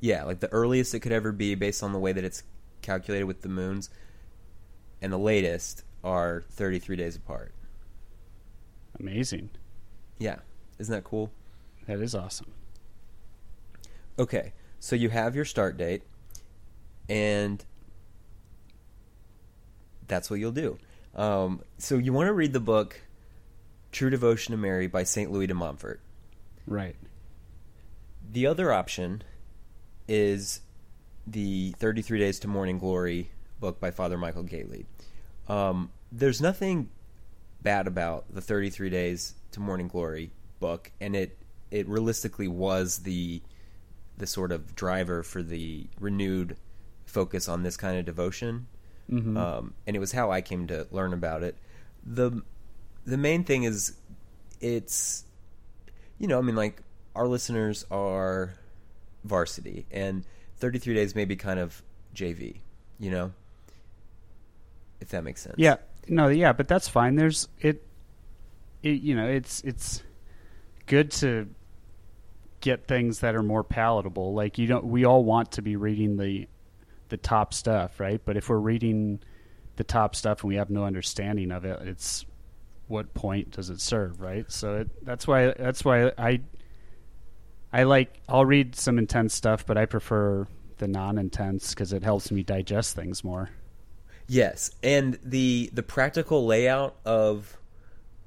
[0.00, 2.42] Yeah, like the earliest it could ever be based on the way that it's
[2.82, 3.90] calculated with the moons,
[5.00, 7.52] and the latest are 33 days apart.
[8.98, 9.50] Amazing.
[10.18, 10.38] Yeah,
[10.78, 11.30] isn't that cool?
[11.86, 12.52] That is awesome.
[14.18, 16.02] Okay, so you have your start date,
[17.08, 17.64] and
[20.08, 20.78] that's what you'll do.
[21.14, 23.00] Um, so you want to read the book
[23.92, 25.30] True Devotion to Mary by St.
[25.30, 26.00] Louis de Montfort.
[26.66, 26.96] Right.
[28.32, 29.22] The other option
[30.08, 30.60] is
[31.26, 34.86] the 33 Days to Morning Glory book by Father Michael Gaitley.
[35.48, 36.88] Um, there's nothing
[37.62, 41.36] bad about the 33 Days to Morning Glory book, and it
[41.70, 43.42] it realistically was the
[44.20, 46.56] the sort of driver for the renewed
[47.06, 48.68] focus on this kind of devotion.
[49.10, 49.36] Mhm.
[49.36, 51.56] Um, and it was how I came to learn about it.
[52.06, 52.42] the
[53.04, 53.96] The main thing is,
[54.60, 55.24] it's
[56.18, 56.82] you know, I mean, like
[57.16, 58.54] our listeners are
[59.24, 60.24] varsity, and
[60.58, 61.82] 33 days may be kind of
[62.14, 62.60] JV,
[62.98, 63.32] you know,
[65.00, 65.56] if that makes sense.
[65.58, 65.76] Yeah.
[66.08, 66.28] No.
[66.28, 66.52] Yeah.
[66.52, 67.16] But that's fine.
[67.16, 67.82] There's it.
[68.82, 69.00] It.
[69.02, 69.26] You know.
[69.26, 70.02] It's it's
[70.86, 71.48] good to
[72.60, 74.34] get things that are more palatable.
[74.34, 74.86] Like you don't.
[74.86, 76.48] We all want to be reading the
[77.08, 78.20] the top stuff, right?
[78.24, 79.20] But if we're reading
[79.76, 82.24] the top stuff and we have no understanding of it, it's
[82.88, 84.50] what point does it serve, right?
[84.50, 86.40] So it, that's why that's why I
[87.72, 90.46] I like I'll read some intense stuff, but I prefer
[90.78, 93.50] the non-intense because it helps me digest things more.
[94.26, 97.56] Yes, and the the practical layout of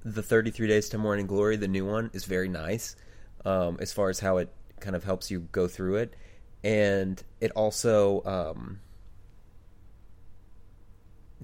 [0.03, 2.95] the 33 days to morning glory, the new one, is very nice.
[3.45, 6.15] Um, as far as how it kind of helps you go through it,
[6.63, 8.79] and it also um,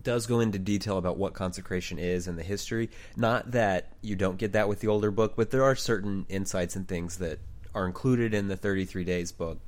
[0.02, 2.90] does go into detail about what consecration is and the history.
[3.18, 6.76] Not that you don't get that with the older book, but there are certain insights
[6.76, 7.40] and things that
[7.76, 9.60] are included in the 33 days book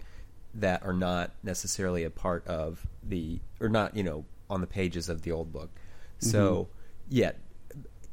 [0.53, 5.09] that are not necessarily a part of the or not you know on the pages
[5.09, 5.69] of the old book.
[6.19, 6.69] So
[7.09, 7.31] yeah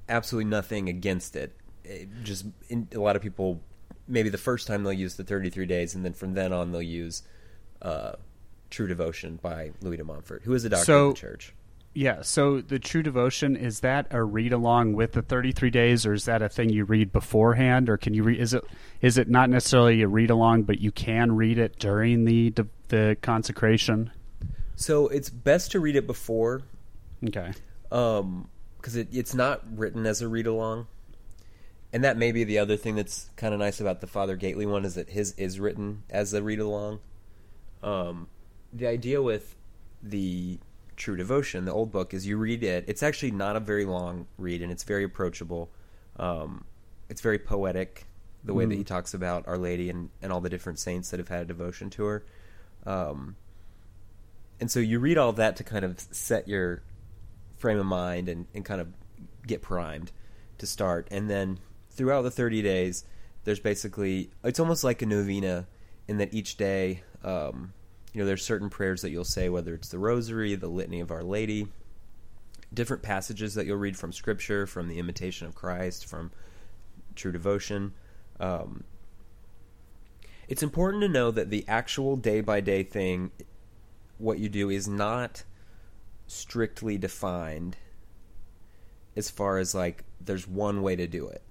[0.09, 1.55] absolutely nothing against it,
[1.85, 3.61] it just in, a lot of people
[4.09, 6.83] maybe the first time they'll use the 33 days and then from then on they'll
[6.83, 7.23] use
[7.83, 8.13] uh,
[8.71, 11.55] true devotion by louis de montfort who is a doctor So- of the church
[11.95, 12.23] Yeah.
[12.23, 16.27] So the True Devotion is that a read along with the 33 days, or is
[16.27, 18.39] that a thing you read beforehand, or can you read?
[18.39, 18.63] Is it
[19.01, 22.53] is it not necessarily a read along, but you can read it during the
[22.89, 24.11] the consecration?
[24.77, 26.63] so it's best to read it before
[27.27, 27.51] Okay.
[27.91, 30.87] um because it, it's not written as a read along
[31.93, 34.69] and that may be the other thing that's kind of nice about the father gaitley
[34.69, 37.01] one is that his is written as a read along.
[37.83, 38.29] Um
[38.73, 39.57] the idea with
[40.03, 40.59] the
[40.97, 44.27] true devotion the old book is you read it it's actually not a very long
[44.37, 45.71] read and it's very approachable.
[46.19, 46.65] Um
[47.09, 48.07] it's very poetic
[48.45, 51.19] the way that he talks about our lady and, and all the different saints that
[51.19, 52.25] have had a devotion to her.
[52.87, 53.37] Um
[54.61, 56.83] and so you read all that to kind of set your
[57.57, 58.89] frame of mind and, and kind of
[59.47, 60.13] get primed
[60.59, 61.07] to start.
[61.11, 61.59] And then
[61.99, 63.05] throughout the 30 days,
[63.45, 65.67] there's basically, it's almost like a novena
[66.07, 67.75] in that each day, um,
[68.15, 71.11] you know, there's certain prayers that you'll say, whether it's the Rosary, the Litany of
[71.11, 71.69] Our Lady,
[72.73, 76.31] different passages that you'll read from Scripture, from the Imitation of Christ, from
[77.17, 77.93] True Devotion.
[78.41, 78.85] Um,
[80.47, 83.33] it's important to know that the actual day by day thing,
[84.19, 85.43] what you do, is not
[86.29, 87.77] strictly defined
[89.17, 91.43] as far as like there's one way to do it.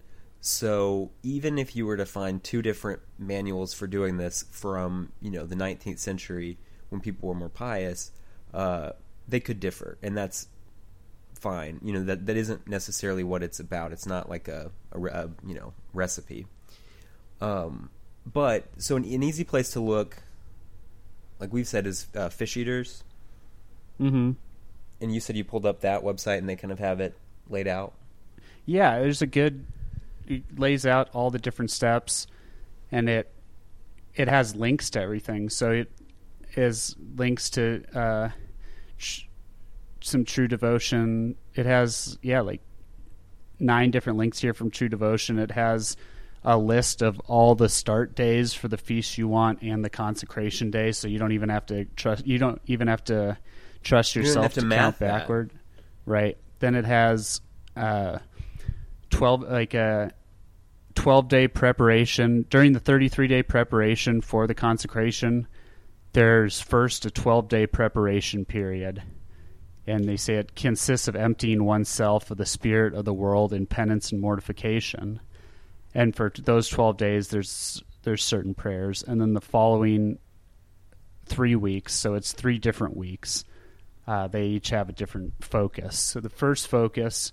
[0.48, 5.30] So even if you were to find two different manuals for doing this from you
[5.30, 6.58] know the 19th century
[6.88, 8.12] when people were more pious,
[8.54, 8.92] uh,
[9.28, 10.48] they could differ, and that's
[11.34, 11.82] fine.
[11.84, 13.92] You know that that isn't necessarily what it's about.
[13.92, 16.48] It's not like a, a, a you know recipe.
[17.42, 17.90] Um,
[18.26, 20.24] but so an, an easy place to look,
[21.42, 23.04] like we've said, is uh, fish eaters.
[24.00, 24.32] Mm-hmm.
[25.02, 27.18] And you said you pulled up that website and they kind of have it
[27.50, 27.96] laid out.
[28.66, 29.66] Yeah, there's a good.
[30.28, 32.28] It lays out all the different steps,
[32.92, 33.34] and it
[34.16, 35.50] it has links to everything.
[35.50, 35.92] So it
[36.56, 38.30] is links to uh,
[38.98, 39.24] sh-
[40.02, 41.36] some True Devotion.
[41.56, 42.62] It has yeah like
[43.60, 45.40] nine different links here from True Devotion.
[45.40, 45.98] It has
[46.44, 50.72] a list of all the start days for the feast you want and the consecration
[50.72, 52.26] day, so you don't even have to trust.
[52.26, 53.38] You don't even have to
[53.84, 55.08] trust You yourself have to to, count that.
[55.22, 55.52] backward.
[56.06, 56.38] Right.
[56.60, 57.42] Then it has
[57.76, 58.20] uh,
[59.10, 60.12] twelve like a
[60.96, 65.48] twelve day preparation during the thirty three day preparation for the consecration.
[66.14, 69.04] There's first a twelve day preparation period
[69.88, 73.66] and they say it consists of emptying oneself of the spirit of the world in
[73.66, 75.22] penance and mortification.
[75.96, 80.20] And for those twelve days, there's there's certain prayers, and then the following
[81.26, 83.44] three weeks, so it's three different weeks.
[84.06, 85.98] Uh, they each have a different focus.
[85.98, 87.32] So the first focus,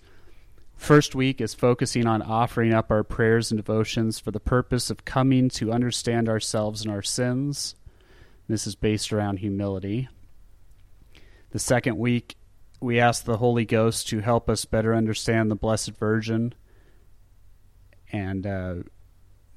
[0.77, 5.05] first week, is focusing on offering up our prayers and devotions for the purpose of
[5.05, 7.75] coming to understand ourselves and our sins.
[8.49, 10.09] This is based around humility.
[11.51, 12.37] The second week,
[12.81, 16.55] we ask the Holy Ghost to help us better understand the Blessed Virgin.
[18.13, 18.75] And uh,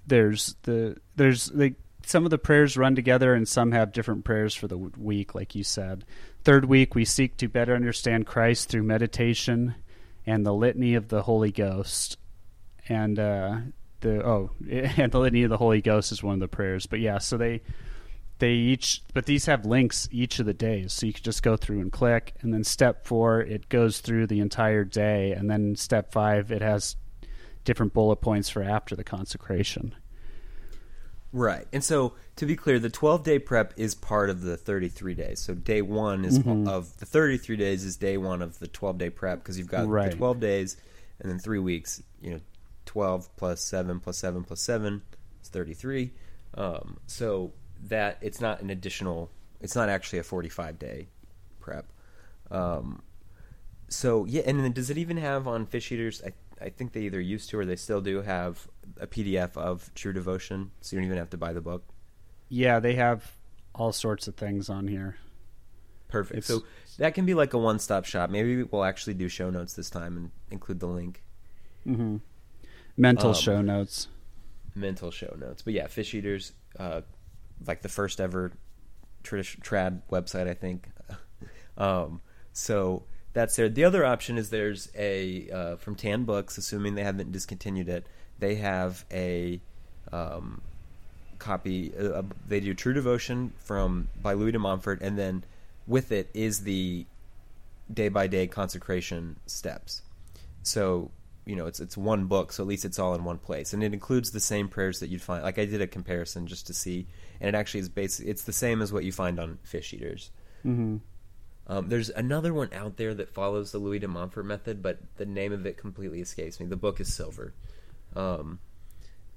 [0.05, 4.55] there's the there's the some of the prayers run together, and some have different prayers
[4.55, 6.05] for the week, like you said.
[6.43, 9.75] Third week, we seek to better understand Christ through meditation
[10.27, 12.17] and the litany of the Holy Ghost.
[12.89, 13.57] And uh,
[14.01, 16.85] the oh, and the litany of the Holy Ghost is one of the prayers.
[16.85, 17.61] But yeah, so they
[18.39, 21.57] they each but these have links each of the days so you can just go
[21.57, 25.75] through and click and then step four it goes through the entire day and then
[25.75, 26.95] step five it has
[27.63, 29.95] different bullet points for after the consecration
[31.33, 31.67] Right.
[31.73, 35.39] And so, to be clear, the 12 day prep is part of the 33 days.
[35.39, 36.67] So, day one is Mm-hmm.
[36.67, 39.87] of the 33 days is day one of the 12 day prep because you've got
[39.87, 40.11] Right.
[40.11, 40.77] the 12 days
[41.19, 42.01] and then three weeks.
[42.21, 42.39] You know,
[42.85, 45.01] 12 plus 7 plus 7 plus 7
[45.43, 46.11] is 33.
[46.55, 47.51] Um, so,
[47.83, 49.29] that it's not an additional,
[49.61, 51.07] it's not actually a 45 day
[51.59, 51.85] prep.
[52.49, 53.03] Um,
[53.89, 56.21] so, yeah, and then does it even have on Fish Eaters?
[56.25, 56.31] I,
[56.61, 58.67] I think they either used to or they still do have
[58.99, 61.83] a PDF of True Devotion, so you don't even have to buy the book.
[62.49, 63.33] yeah they have
[63.75, 65.17] all sorts of things on here
[66.07, 66.37] Perfect.
[66.37, 66.63] It's- so
[66.99, 68.29] that can be like a one-stop shop.
[68.29, 71.21] Maybe we'll actually do show notes this time and include the link,
[71.83, 72.17] hmm
[72.95, 74.07] mental Um, show notes
[74.73, 75.61] mental show notes.
[75.63, 77.01] But yeah, Fish Eaters, uh,
[77.65, 78.53] like the first ever
[79.23, 80.89] trad, trad website, I think.
[81.77, 82.21] um,
[82.53, 83.03] so
[83.37, 83.69] that's there.
[83.69, 88.07] The other option is there's a uh, from Tan Books, assuming they haven't discontinued it.
[88.39, 89.61] They have a
[90.11, 90.61] um,
[91.37, 91.93] copy.
[91.95, 95.43] Uh, they do True Devotion from by Louis de Montfort, and then
[95.85, 97.05] with it is the
[97.93, 100.01] day by day consecration steps.
[100.63, 101.11] So
[101.45, 103.83] you know it's it's one book, so at least it's all in one place, and
[103.83, 105.43] it includes the same prayers that you'd find.
[105.43, 107.05] Like I did a comparison just to see,
[107.39, 110.31] and it actually is basically it's the same as what you find on Fish Eaters.
[110.63, 110.97] hmm
[111.67, 115.25] Um, there's another one out there that follows the Louis de Montfort method, but the
[115.25, 116.65] name of it completely escapes me.
[116.65, 117.53] The book is silver.
[118.15, 118.59] Um,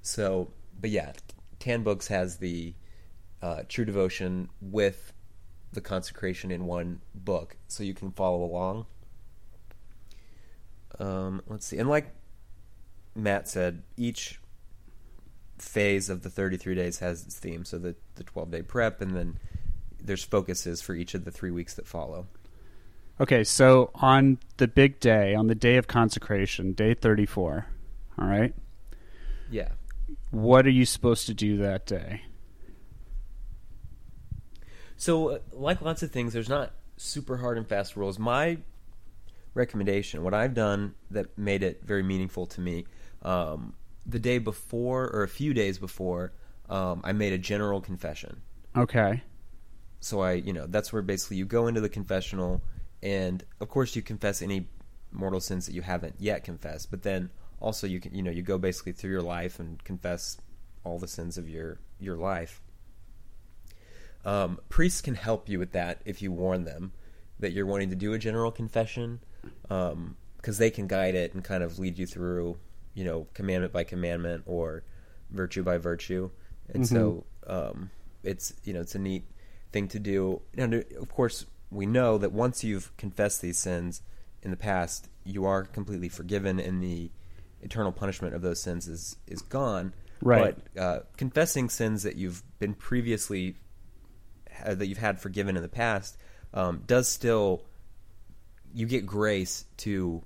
[0.01, 1.11] so, but yeah,
[1.59, 2.73] Tan Books has the
[3.41, 5.11] uh, True Devotion with
[5.73, 8.85] the consecration in one book, so you can follow along.
[10.99, 12.13] Um, let's see, and like
[13.13, 14.39] Matt said, each
[15.57, 17.65] phase of the 33 days has its theme.
[17.65, 19.37] So the the 12 day prep, and then
[20.03, 22.27] there's focuses for each of the three weeks that follow.
[23.19, 27.65] okay so on the big day on the day of consecration day 34
[28.19, 28.53] all right
[29.49, 29.69] Yeah.
[30.31, 32.21] what are you supposed to do that day
[34.97, 38.19] So, uh, like lots of things, there's not super hard and fast rules.
[38.19, 38.59] My
[39.55, 42.85] recommendation, what I've done that made it very meaningful to me,
[43.23, 43.73] um,
[44.05, 46.33] the day before or a few days before,
[46.69, 48.41] um, I made a general confession.
[48.77, 49.21] okay
[50.01, 52.61] So I, you know, that's where basically you go into the confessional,
[53.01, 54.67] and of course you confess any
[55.11, 57.29] mortal sins that you haven't yet confessed, but then
[57.59, 60.37] also you can, you know, you go basically through your life and confess
[60.83, 62.61] all the sins of your your life.
[64.25, 66.91] Um, priests can help you with that if you warn them
[67.39, 69.19] that you're wanting to do a general confession,
[69.63, 72.57] because they can guide it and kind of lead you through,
[72.93, 74.83] you know, commandment by commandment or
[75.31, 76.29] virtue by virtue,
[76.69, 77.89] and so um,
[78.23, 79.25] it's you know it's a neat
[79.71, 80.41] thing to do.
[80.57, 84.01] And of course, we know that once you've confessed these sins
[84.41, 87.11] in the past, you are completely forgiven, and the
[87.61, 89.93] eternal punishment of those sins is is gone.
[90.21, 90.55] Right.
[90.75, 93.55] But uh, confessing sins that you've been previously
[94.63, 96.17] uh, that you've had forgiven in the past
[96.53, 97.63] um, does still
[98.73, 100.23] you get grace to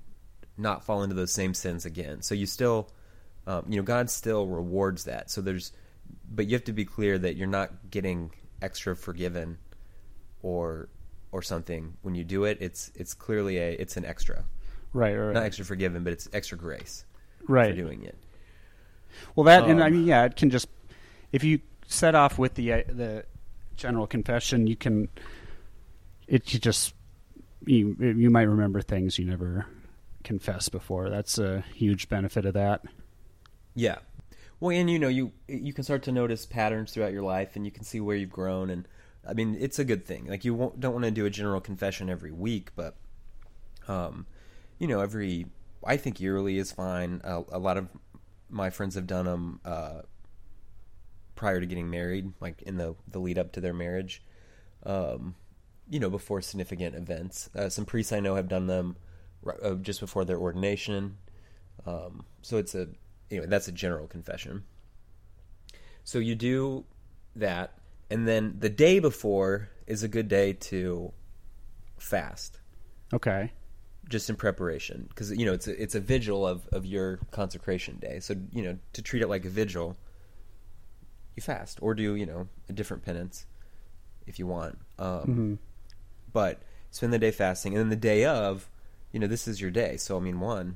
[0.57, 2.21] not fall into those same sins again.
[2.21, 2.89] So you still,
[3.47, 5.29] um, you know, God still rewards that.
[5.29, 5.71] So there's,
[6.29, 8.31] but you have to be clear that you're not getting
[8.61, 9.57] extra forgiven
[10.41, 10.89] or
[11.31, 14.45] or something when you do it it's it's clearly a it's an extra
[14.93, 17.03] Right, right, not extra forgiven but it's extra grace
[17.47, 17.71] right.
[17.71, 18.17] for doing it
[19.35, 20.67] Well, that and I Um, mean, yeah, it can just
[21.31, 23.25] if you set off with the uh, the
[23.75, 25.09] general confession, you can
[26.27, 26.93] it you just
[27.65, 29.65] you you might remember things you never
[30.23, 31.09] confessed before.
[31.09, 32.83] That's a huge benefit of that.
[33.75, 33.97] Yeah.
[34.65, 37.65] Well, and you know, you you can start to notice patterns throughout your life, and
[37.65, 38.71] you can see where you've grown.
[38.71, 38.87] And
[39.23, 40.25] I mean, it's a good thing.
[40.25, 42.95] Like you don't want to do a general confession every week, but
[43.87, 44.25] um,
[44.79, 45.45] you know, every
[45.83, 47.21] I think yearly is fine.
[47.23, 47.89] A, lot of
[48.49, 50.01] my friends have done them uh,
[51.35, 54.23] prior to getting married, like in the the lead up to their marriage.
[54.83, 55.35] Um,
[55.87, 57.51] you know, before significant events.
[57.55, 58.95] Uh, some priests I know have done them
[59.61, 61.17] uh, just before their ordination.
[61.85, 62.87] Um, so it's a
[63.31, 64.63] anyway, that's a general confession.
[66.03, 66.85] So you do
[67.35, 67.73] that,
[68.09, 71.11] and then the day before is a good day to
[71.97, 72.59] fast,
[73.13, 73.51] Okay.
[74.07, 77.97] just in preparation, because you know it's a, it's a vigil of of your consecration
[77.97, 78.19] day.
[78.19, 79.97] So you know to treat it like a vigil,
[81.35, 83.45] you fast or do you know a different penance
[84.27, 84.77] if you want.
[84.99, 85.53] Um, hmm
[86.31, 86.61] but
[86.91, 88.69] spend the day fasting and then the day of
[89.13, 90.75] you know this is your day so i mean one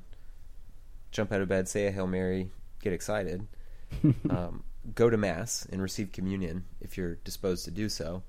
[1.11, 2.49] jump out of bed say a hail mary
[2.81, 3.47] get excited
[4.29, 4.63] um,
[4.95, 8.23] go to mass and receive communion if you're disposed to do so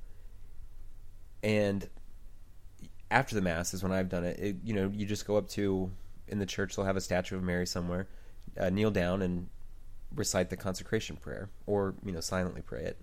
[1.43, 1.89] and
[3.11, 5.49] after the mass is when i've done it, it you know you just go up
[5.49, 5.91] to
[6.29, 8.09] in the church they'll have a statue of mary somewhere
[8.59, 9.49] uh, kneel down and
[10.15, 12.97] recite the consecration prayer or you know silently pray it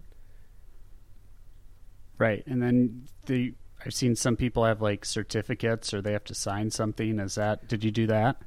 [2.17, 3.53] Right, and then the
[3.85, 7.19] I've seen some people have like certificates or they have to sign something.
[7.19, 8.41] Is that did you do that?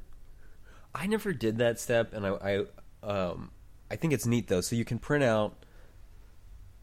[0.93, 2.65] I never did that step, and I,
[3.03, 3.51] I, um,
[3.89, 4.61] I think it's neat though.
[4.61, 5.65] So you can print out,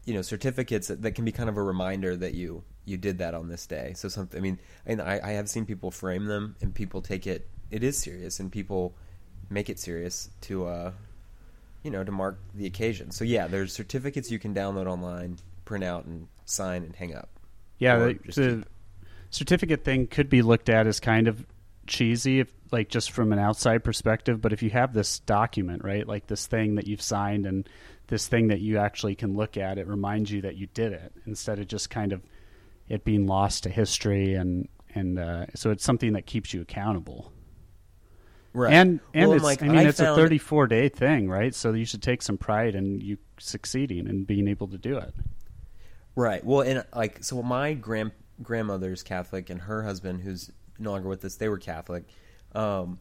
[0.05, 3.19] you know, certificates that, that can be kind of a reminder that you you did
[3.19, 3.93] that on this day.
[3.95, 4.39] So something.
[4.39, 7.47] I mean, and I, I have seen people frame them, and people take it.
[7.69, 8.95] It is serious, and people
[9.49, 10.91] make it serious to, uh,
[11.83, 13.11] you know, to mark the occasion.
[13.11, 17.29] So yeah, there's certificates you can download online, print out, and sign and hang up.
[17.77, 18.63] Yeah, the, the
[19.29, 21.45] certificate thing could be looked at as kind of
[21.87, 24.41] cheesy, if like just from an outside perspective.
[24.41, 27.67] But if you have this document, right, like this thing that you've signed and
[28.07, 31.13] this thing that you actually can look at, it reminds you that you did it
[31.25, 32.21] instead of just kind of
[32.87, 37.31] it being lost to history and and uh, so it's something that keeps you accountable.
[38.53, 38.73] Right.
[38.73, 41.53] And and Well, it's like, I mean I it's a 34 day thing, right?
[41.53, 45.13] So you should take some pride in you succeeding and being able to do it.
[46.15, 46.43] Right.
[46.43, 48.11] Well, and like, so my grand
[48.41, 52.05] grandmother's Catholic, and her husband, who's no longer with us, they were Catholic.
[52.53, 52.99] Um,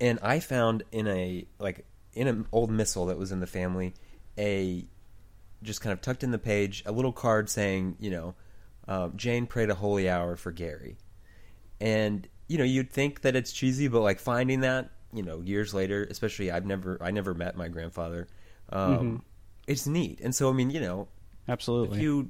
[0.00, 3.94] and I found in a like in an old missal that was in the family,
[4.38, 4.86] a
[5.62, 8.34] just kind of tucked in the page, a little card saying, you know,
[8.86, 10.96] uh, Jane prayed a holy hour for Gary,
[11.80, 15.74] and you know, you'd think that it's cheesy, but like finding that, you know, years
[15.74, 18.28] later, especially I've never, I never met my grandfather.
[18.70, 19.22] Um, Mhm.
[19.66, 21.08] It's neat, and so I mean, you know,
[21.48, 21.96] Absolutely.
[21.96, 22.28] if you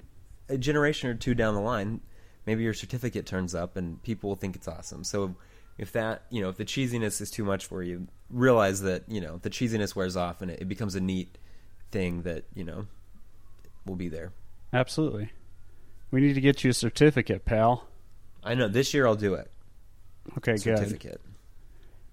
[0.48, 2.00] a generation or two down the line,
[2.46, 5.04] maybe your certificate turns up and people will think it's awesome.
[5.04, 5.34] So
[5.78, 9.20] if that you know if the cheesiness is too much for you, realize that you
[9.20, 11.38] know the cheesiness wears off and it, it becomes a neat
[11.90, 12.86] thing that you know
[13.84, 14.32] will be there.
[14.72, 15.30] Absolutely.
[16.10, 17.86] We need to get you a certificate, pal.
[18.42, 19.50] I know this year I'll do it.
[20.38, 20.60] Okay, good.
[20.60, 21.20] certificate.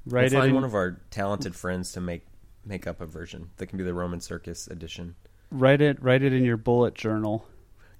[0.06, 2.26] Write we'll find in, one of our talented friends to make
[2.66, 5.16] make up a version that can be the Roman Circus edition.
[5.52, 7.46] write it write it in your bullet journal.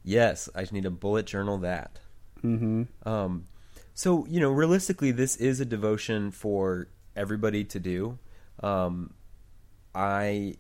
[0.04, 2.00] Yes, I need a bullet journal that.
[2.44, 3.08] Mm-hmm.
[3.08, 3.48] Um,
[3.94, 8.18] so you know, realistically, this is a devotion for everybody to do.
[8.62, 9.14] Um,
[9.94, 10.56] I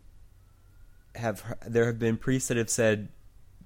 [1.15, 3.09] have there have been priests that have said,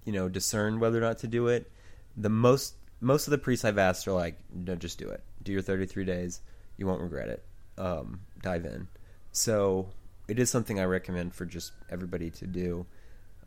[0.05, 1.71] you know, discern whether or not to do it.
[2.15, 5.23] The most most of the priests I've asked are like, no, just do it.
[5.43, 6.41] Do your thirty three days.
[6.77, 7.45] You won't regret it.
[7.77, 8.87] Um, dive in.
[9.31, 9.89] So
[10.27, 12.85] it is something I recommend for just everybody to do.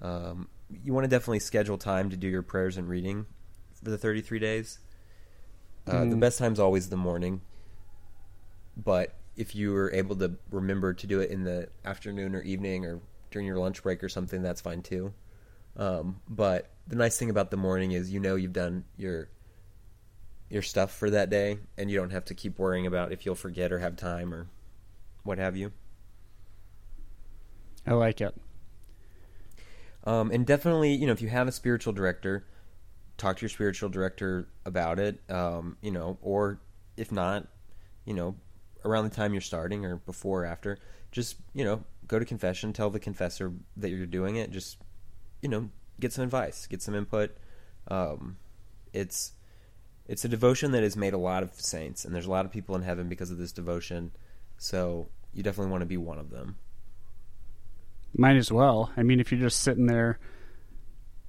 [0.00, 0.48] Um,
[0.84, 3.26] you want to definitely schedule time to do your prayers and reading
[3.82, 4.78] for the 33 days.
[5.90, 6.16] Uh, The Mhm.
[6.16, 7.42] best time's always the morning,
[8.76, 12.84] but if you were able to remember to do it in the afternoon or evening
[12.84, 15.12] or during your lunch break or something, that's fine too.
[15.76, 19.28] Um, but the nice thing about the morning is you know you've done your
[20.50, 23.34] your stuff for that day, and you don't have to keep worrying about if you'll
[23.34, 24.48] forget or have time or
[25.24, 25.72] what have you.
[27.86, 28.34] I like it.
[30.04, 32.44] Um, and definitely, you know, if you have a spiritual director,
[33.20, 35.20] talk to your spiritual director about it.
[35.28, 36.58] Um, you know, or
[36.96, 37.46] if not,
[38.04, 38.34] you know,
[38.84, 40.78] around the time you're starting or before or after,
[41.12, 44.50] just you know, go to confession, tell the confessor that you're doing it.
[44.50, 44.78] Just
[45.42, 47.36] you know, get some advice, get some input.
[47.88, 48.38] Um,
[48.92, 49.32] it's
[50.06, 52.50] it's a devotion that has made a lot of saints, and there's a lot of
[52.50, 54.12] people in heaven because of this devotion.
[54.58, 56.56] So you definitely want to be one of them.
[58.16, 58.90] Might as well.
[58.96, 60.18] I mean, if you're just sitting there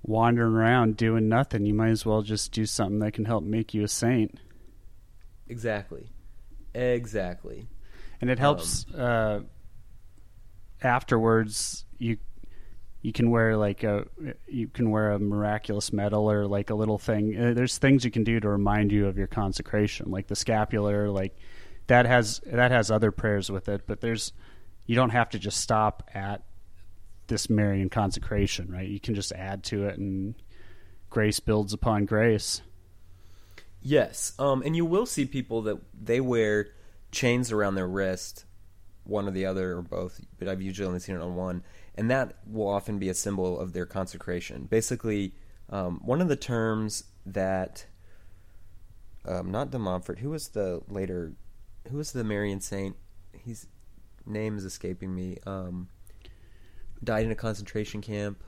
[0.04, 3.74] wandering around doing nothing, you might as well just do something that can help make
[3.74, 4.40] you a saint.
[5.48, 6.10] Exactly.
[6.74, 7.68] Exactly.
[8.22, 9.42] And it helps uh,
[10.82, 11.86] afterwards.
[11.98, 12.18] You
[13.02, 14.06] you can wear like a
[14.48, 17.38] you can wear a miraculous medal or like a little thing.
[17.38, 21.10] Uh, There's things you can do to remind you of your consecration, like the scapular.
[21.10, 21.36] Like
[21.88, 24.34] that has that has other prayers with it, but there's
[24.86, 26.44] you don't have to just stop at
[27.32, 28.88] this Marian consecration, right?
[28.88, 30.36] You can just add to it, and
[31.10, 32.62] grace builds upon grace.
[33.82, 36.68] Yes, um, and you will see people that they wear
[37.12, 38.46] chains around their wrist,
[39.04, 41.64] one or the other or both, but I've usually only seen it on one,
[41.96, 44.66] and that will often be a symbol of their consecration.
[44.66, 45.34] Basically,
[45.70, 47.86] um, one of the terms that,
[49.26, 51.34] um, not de Montfort, who was the later,
[51.90, 52.96] who was the Marian saint?
[53.34, 53.68] His
[54.26, 55.38] name is escaping me.
[55.48, 55.88] Um,
[57.04, 58.44] died in a concentration camp.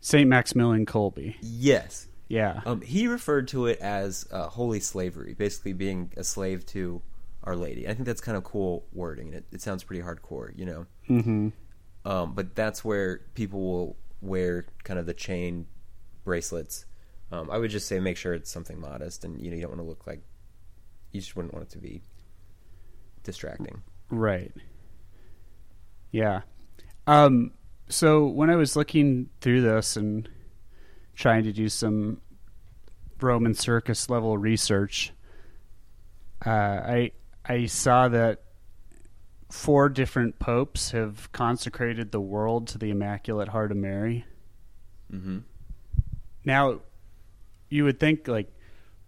[0.00, 1.34] Saint Maximilian Kolbe.
[1.42, 2.62] Yes, Yeah.
[2.64, 7.02] um, he referred to it as uh, holy slavery, basically being a slave to
[7.44, 7.86] Our Lady.
[7.86, 10.86] I think that's kind of cool wording, and it, it sounds pretty hardcore, you know.
[11.08, 11.48] mm-hmm.
[12.04, 15.66] Um, but that's where people will wear kind of the chain
[16.24, 16.86] bracelets.
[17.30, 19.70] Um, I would just say make sure it's something modest, and you know you don't
[19.72, 20.22] want to look like
[21.12, 22.00] you just wouldn't want it to be
[23.22, 23.82] distracting.
[24.08, 24.52] Right.
[26.10, 26.40] Yeah.
[27.06, 27.52] Um,
[27.90, 30.28] so when I was looking through this and
[31.14, 32.20] trying to do some
[33.20, 35.12] Roman circus level research,
[36.44, 37.12] uh, I
[37.44, 38.42] I saw that
[39.50, 44.24] four different popes have consecrated the world to the Immaculate Heart of Mary.
[45.12, 45.38] Mm-hmm.
[46.44, 46.80] Now,
[47.68, 48.50] you would think like,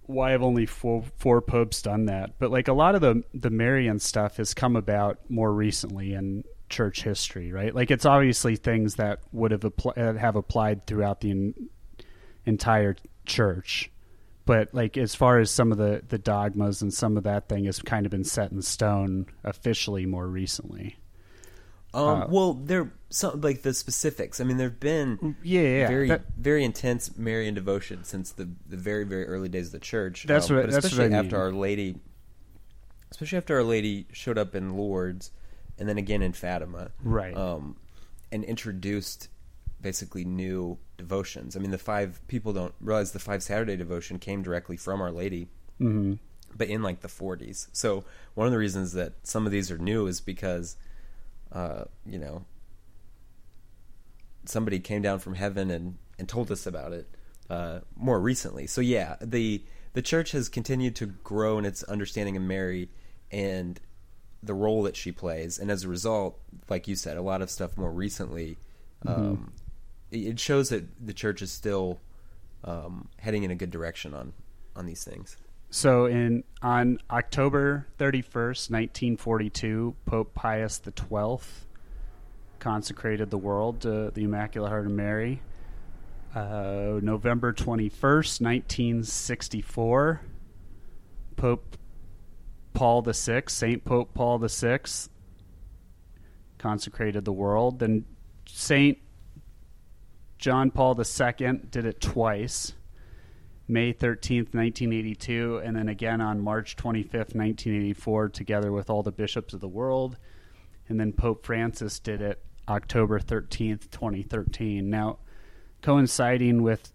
[0.02, 2.38] why have only four four popes done that?
[2.38, 6.44] But like a lot of the the Marian stuff has come about more recently in
[6.72, 7.72] church history, right?
[7.74, 11.54] Like it's obviously things that would have appl- uh, have applied throughout the en-
[12.46, 12.96] entire
[13.26, 13.90] church.
[14.44, 17.66] But like as far as some of the the dogmas and some of that thing
[17.66, 20.96] has kind of been set in stone officially more recently.
[21.94, 24.40] Um, Uh, well, there some like the specifics.
[24.40, 25.88] I mean, there've been Yeah, yeah, yeah.
[25.88, 29.78] very That- very intense Marian devotion since the the very very early days of the
[29.78, 30.24] church.
[30.26, 31.36] That's Um, what- but that's what especially I after.
[31.36, 32.00] Our Lady,
[33.10, 35.30] especially after Our Lady showed up in Lourdes,
[35.82, 37.36] and then again in Fatima, Right.
[37.36, 37.74] Um,
[38.30, 39.28] and introduced
[39.80, 41.56] basically new devotions.
[41.56, 45.10] I mean, the five people don't realize the five Saturday devotion came directly from Our
[45.10, 45.48] Lady
[45.80, 46.20] Mhm.
[46.56, 47.66] but in like the 40s.
[47.72, 48.04] So
[48.34, 50.76] one of the reasons that some of these are new is because,
[51.50, 52.44] uh, you know,
[54.44, 57.08] somebody came down from heaven and, and told us about it
[57.50, 58.66] uh, more recently.
[58.66, 59.64] So yeah, the
[59.94, 62.88] the church has continued to grow in its understanding of Mary
[63.30, 63.78] and
[64.42, 66.38] the role that she plays, and as a result,
[66.68, 68.58] like you said, a lot of stuff more recently.
[69.06, 69.52] Um,
[70.10, 72.00] it it shows that the church is still
[72.64, 74.32] um, heading in a good direction on
[74.74, 75.36] on these things.
[75.70, 81.66] So in on October 31st, 1942, Pope Pius the twelfth
[82.58, 85.42] consecrated the world to the Immaculate Heart of Mary.
[86.34, 90.20] Uh, November 21st, 1964,
[91.36, 91.76] Pope
[92.72, 95.08] Paul the Sixth, Saint Pope Paul the Sixth,
[96.58, 97.78] consecrated the world.
[97.78, 98.04] Then
[98.46, 98.98] Saint
[100.38, 102.72] John Paul II did it twice.
[103.68, 109.54] May 13th, 1982, and then again on March 25th, 1984, together with all the bishops
[109.54, 110.18] of the world.
[110.88, 114.90] And then Pope Francis did it October 13th, 2013.
[114.90, 115.18] Now,
[115.80, 116.92] coinciding with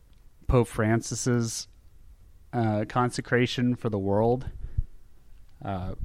[0.48, 1.70] Pope Francis's
[2.52, 4.50] uh, consecration for the world,
[5.64, 5.96] uh,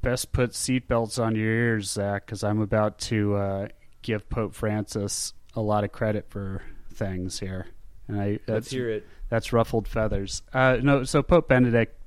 [0.00, 3.68] best put seatbelts on your ears, Zac, because I'm about to uh,
[4.02, 6.62] give Pope Francis a lot of credit for
[6.92, 7.66] things here.
[8.08, 9.06] And I, Let's that's, hear it.
[9.28, 10.42] that's ruffled feathers.
[10.52, 11.98] Uh, no, so Pope Benedict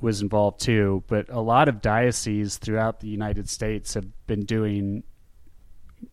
[0.00, 5.02] was involved too, but a lot of dioceses throughout the United States have been doing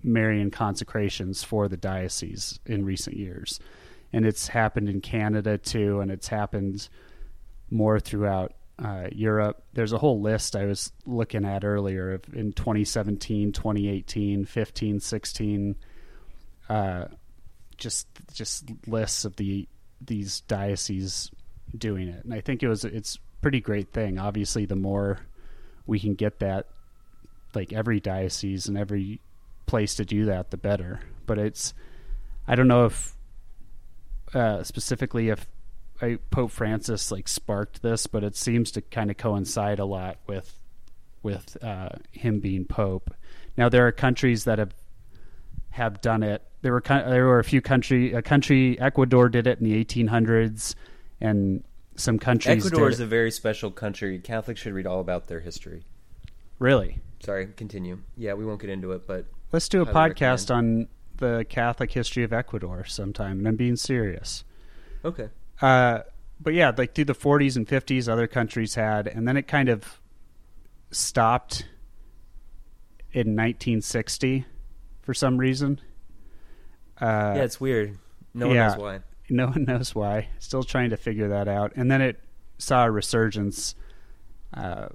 [0.01, 3.59] Marian consecrations for the diocese in recent years,
[4.11, 6.89] and it's happened in Canada too, and it's happened
[7.69, 8.53] more throughout
[8.83, 9.63] uh, Europe.
[9.73, 15.75] There's a whole list I was looking at earlier of in 2017, 2018, 15, 16.
[16.67, 17.05] Uh,
[17.77, 19.67] just just lists of the
[20.01, 21.31] these dioceses
[21.77, 24.17] doing it, and I think it was it's pretty great thing.
[24.17, 25.19] Obviously, the more
[25.85, 26.67] we can get that,
[27.53, 29.21] like every diocese and every
[29.65, 31.01] place to do that, the better.
[31.25, 31.73] But it's
[32.47, 33.15] I don't know if
[34.33, 35.45] uh, specifically if
[36.01, 40.17] I, Pope Francis like sparked this, but it seems to kind of coincide a lot
[40.27, 40.59] with
[41.23, 43.13] with uh, him being pope.
[43.57, 44.73] Now there are countries that have
[45.71, 46.43] have done it.
[46.61, 50.75] There were there were a few country a country Ecuador did it in the 1800s,
[51.21, 51.63] and
[51.95, 52.65] some countries.
[52.65, 54.19] Ecuador is a very special country.
[54.19, 55.83] Catholics should read all about their history.
[56.59, 56.99] really.
[57.21, 57.99] Sorry, continue.
[58.17, 60.87] Yeah, we won't get into it, but Let's do a podcast on
[61.17, 64.43] the Catholic history of Ecuador sometime, and I'm being serious.
[65.03, 65.29] okay.
[65.61, 65.99] Uh,
[66.39, 69.69] but yeah, like through the 40s and 50s, other countries had, and then it kind
[69.69, 69.99] of
[70.91, 71.65] stopped
[73.11, 74.45] in 1960
[75.01, 75.79] for some reason.
[76.99, 77.97] Uh, yeah, it's weird.
[78.33, 78.67] No one yeah.
[78.67, 78.99] knows why.
[79.29, 80.27] no one knows why.
[80.39, 81.73] Still trying to figure that out.
[81.75, 82.19] And then it
[82.57, 83.75] saw a resurgence,
[84.53, 84.87] uh,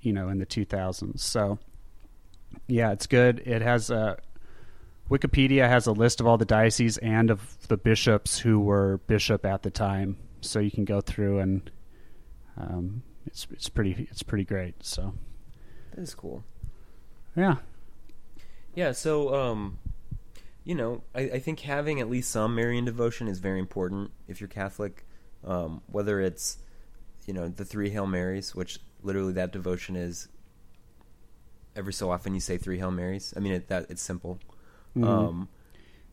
[0.00, 1.20] you know, in the 2000s.
[1.20, 1.58] So,
[2.66, 3.42] yeah, it's good.
[3.44, 4.18] It has a
[5.10, 9.44] Wikipedia has a list of all the dioceses and of the bishops who were bishop
[9.44, 11.70] at the time, so you can go through and
[12.56, 14.74] um, it's it's pretty it's pretty great.
[14.84, 15.14] So,
[15.94, 16.44] That is cool.
[17.36, 17.56] yeah,
[18.74, 19.78] Yeah, so um,
[20.64, 24.40] you know, I, I think having at least some Marian devotion is very important if
[24.40, 25.06] you're Catholic.
[25.44, 26.58] Um, whether it's
[27.26, 30.28] you know the three Hail Marys, which literally that devotion is
[31.76, 33.34] every so often you say three Hail Marys.
[33.36, 34.40] I mean, it, that it's simple.
[34.96, 35.04] Mhm.
[35.06, 35.48] Um,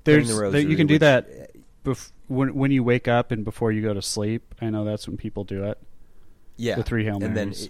[0.03, 1.51] there's the there, you can do which- that
[1.85, 4.53] bef- when when you wake up and before you go to sleep.
[4.61, 5.77] I know that's when people do it.
[6.57, 7.69] Yeah, The three Hail and then, Marys.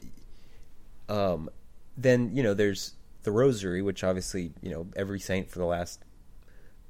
[1.10, 1.50] um,
[1.98, 2.94] then you know, there's
[3.24, 6.04] the Rosary, which obviously you know every saint for the last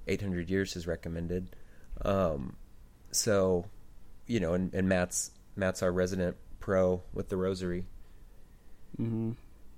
[0.07, 1.55] eight hundred years has recommended.
[2.03, 2.55] Um,
[3.11, 3.65] so,
[4.25, 7.85] you know, and, and Matt's Matt's our resident pro with the Rosary.
[8.99, 9.31] Mm-hmm.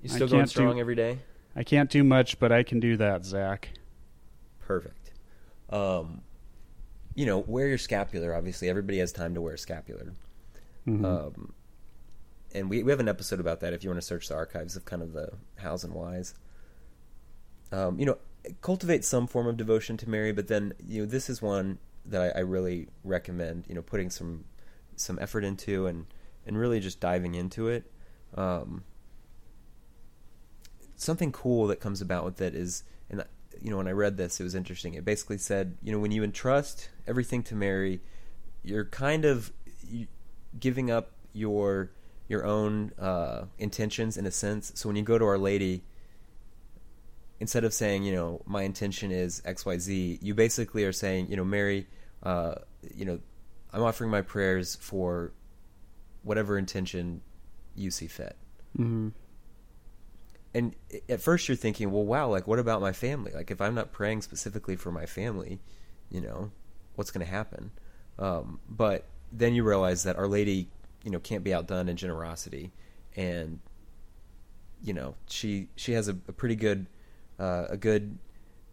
[0.04, 1.20] You still going can't do- strong every day?
[1.56, 3.70] I can't do much, but I can do that, Zac.
[4.66, 5.12] Perfect.
[5.70, 6.22] Um,
[7.14, 8.36] you know, wear your scapular.
[8.36, 10.14] Obviously, everybody has time to wear a scapular.
[10.88, 11.06] Mhm.
[11.06, 11.54] Um,
[12.54, 14.76] and we, we have an episode about that if you want to search the archives
[14.76, 16.34] of kind of the hows and whys.
[17.72, 18.18] Um, you know,
[18.62, 22.22] cultivate some form of devotion to Mary, but then you know this is one that
[22.22, 23.66] I, I really recommend.
[23.68, 24.46] You know, putting some
[24.96, 26.06] some effort into and
[26.46, 27.92] and really just diving into it.
[28.36, 28.84] Um,
[30.96, 33.24] something cool that comes about with it is, and
[33.62, 34.94] you know, when I read this, it was interesting.
[34.94, 38.02] It basically said, you know, when you entrust everything to Mary,
[38.64, 39.52] you're kind of
[40.60, 41.92] giving up your
[42.28, 44.72] your own uh, intentions in a sense.
[44.76, 45.84] So when you go to Our Lady,
[47.40, 51.28] instead of saying, you know, my intention is X, Y, Z, you basically are saying,
[51.30, 51.86] you know, Mary,
[52.24, 52.56] uh,
[52.96, 53.20] you know,
[53.72, 55.34] I'm offering my prayers for
[56.24, 57.22] whatever intention
[57.76, 58.36] you see fit.
[58.78, 59.12] Mhm.
[60.56, 60.74] And
[61.10, 63.34] at first you're thinking, well, wow, like what about my family?
[63.34, 65.60] Like if I'm not praying specifically for my family,
[66.10, 66.52] you know,
[66.96, 67.72] what's going to happen?
[68.18, 69.04] Um, but
[69.34, 70.70] then you realize that Our Lady,
[71.04, 72.72] you know, can't be outdone in generosity,
[73.18, 73.60] and
[74.82, 76.88] you know she she has a, a pretty good
[77.38, 78.18] uh, a good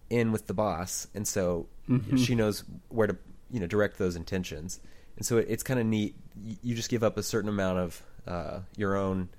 [0.09, 2.17] in with the boss, and so Mhm.
[2.17, 3.17] she knows where to
[3.51, 4.79] you know direct those intentions,
[5.17, 6.15] and so it, it's kind of neat.
[6.41, 9.31] You, you just give up a certain amount of uh, your own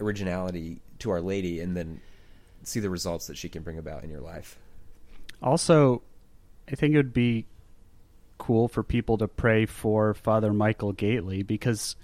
[0.00, 2.00] originality to Our Lady, and then
[2.62, 4.58] see the results that she can bring about in your life.
[5.42, 6.02] Also,
[6.70, 7.46] I think it would be
[8.38, 11.96] cool for people to pray for Father Michael Gaitley because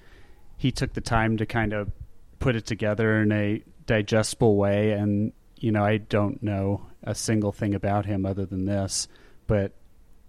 [0.57, 1.91] he took the time to kind of
[2.39, 4.93] put it together in a digestible way.
[4.93, 9.09] And, you know, I don't know a single thing about him other than this,
[9.47, 9.73] but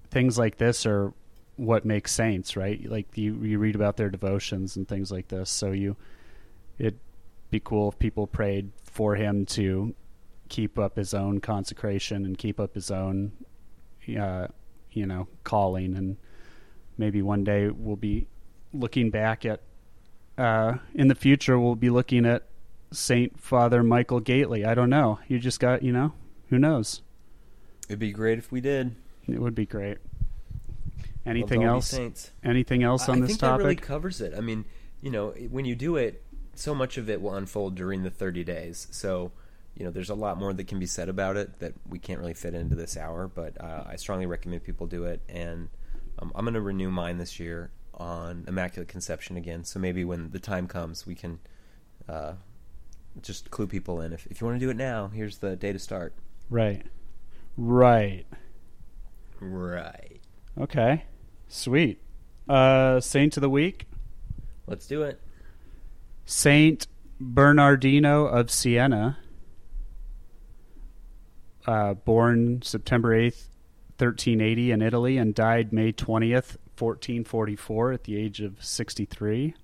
[0.10, 1.14] things like this are
[1.56, 2.90] what makes saints, right?
[2.90, 5.50] Like you, you read about their devotions and things like this.
[5.50, 5.96] So you,
[6.78, 7.00] it'd
[7.50, 9.96] be cool if people prayed for him to
[10.50, 13.32] keep up his own consecration and keep up his own
[14.20, 14.48] uh,
[14.92, 16.18] you know calling and
[16.98, 18.28] maybe one day we'll be
[18.74, 19.62] looking back at
[20.38, 22.48] uh, in the future we'll be looking at
[22.92, 24.66] Saint Father Michael Gaitley.
[24.66, 25.20] I don't know.
[25.28, 26.14] You just got you know
[26.50, 27.02] who knows.
[27.90, 28.96] It'd be great if we did.
[29.28, 29.98] It would be great.
[31.26, 31.98] Anything else?
[32.44, 33.58] Anything else on I this think topic?
[33.58, 34.34] that really covers it.
[34.38, 34.66] I mean,
[35.02, 36.24] you know, when you do it,
[36.58, 38.88] so much of it will unfold during the 30 days.
[38.92, 39.32] So,
[39.76, 42.20] you know, there's a lot more that can be said about it that we can't
[42.20, 43.28] really fit into this hour.
[43.28, 45.70] But uh, I strongly recommend people do it, and
[46.20, 49.64] um, I'm going to renew mine this year on Immaculate Conception again.
[49.64, 51.40] So maybe when the time comes, we can
[52.10, 52.34] uh,
[53.22, 54.14] just clue people in.
[54.14, 56.14] If, if you want to do it now, here's the day to start.
[56.50, 56.86] right.
[57.56, 58.26] Right.
[59.40, 60.22] Right.
[60.60, 61.06] Okay.
[61.48, 62.02] Sweet.
[62.48, 63.88] Uh, Saint of the week.
[64.68, 65.20] Let's do it.
[66.30, 66.88] Saint
[67.22, 69.18] Bernardino of Siena,
[71.66, 73.48] uh, born September 8th,
[73.98, 79.56] 1380 in Italy, and died May 20th, 1444 at the age of 63.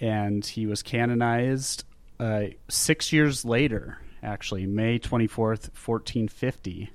[0.00, 1.84] And he was canonized
[2.18, 6.90] uh, six years later, actually, May 24th, 1450,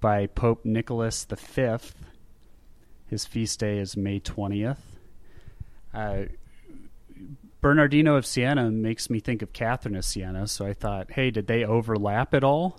[0.00, 1.76] by Pope Nicholas V.
[3.06, 4.78] His feast day is May 20th.
[5.92, 6.24] Uh,
[7.64, 11.46] Bernardino of Siena makes me think of Catherine of Siena, so I thought, hey, did
[11.46, 12.78] they overlap at all?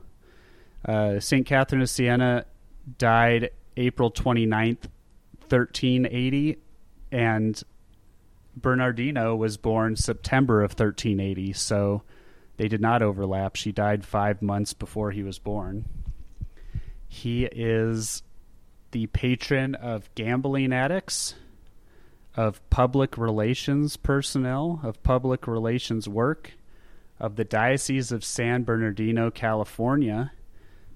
[0.87, 1.43] Uh, St.
[1.43, 2.45] Catherine of Siena
[2.99, 4.85] died April 29th,
[5.49, 6.59] 1380,
[7.11, 7.63] and
[8.55, 12.03] Bernardino was born September of 1380, so
[12.57, 13.55] they did not overlap.
[13.55, 15.85] She died five months before he was born.
[17.07, 18.21] He is
[18.91, 21.33] the patron of gambling addicts
[22.35, 26.53] of public relations personnel, of public relations work,
[27.19, 30.31] of the Diocese of San Bernardino, California,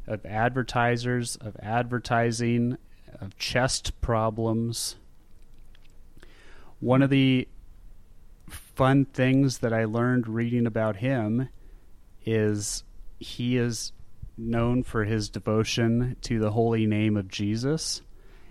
[0.06, 2.78] of advertisers, of advertising,
[3.22, 4.98] of chest problems.
[6.80, 7.48] One of the
[8.50, 11.50] fun things that I learned reading about him
[12.26, 12.84] is
[13.20, 13.92] he is
[14.38, 18.02] known for his devotion to the holy name of Jesus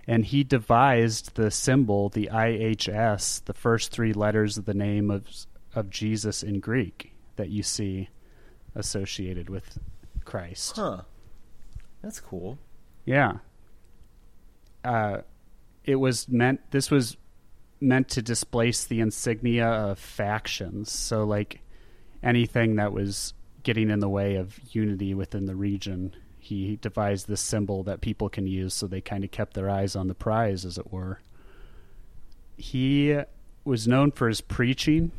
[0.09, 5.27] and he devised the symbol, the IHS, the first three letters of the name of
[5.75, 8.09] of Jesus in Greek that you see
[8.75, 9.79] associated with
[10.25, 10.77] Christ.
[10.77, 11.03] Huh.
[12.03, 12.59] That's cool.
[13.05, 13.35] Yeah.
[14.83, 15.19] Uh,
[15.85, 16.71] it was meant.
[16.71, 17.19] This was
[17.81, 20.91] meant to displace the insignia of factions.
[20.91, 21.61] So, like
[22.23, 26.17] anything that was getting in the way of unity within the region
[26.49, 29.95] he devised this symbol that people can use so they kind of kept their eyes
[29.95, 31.21] on the prize, as it were.
[32.57, 33.19] He
[33.65, 35.13] was known for his preaching,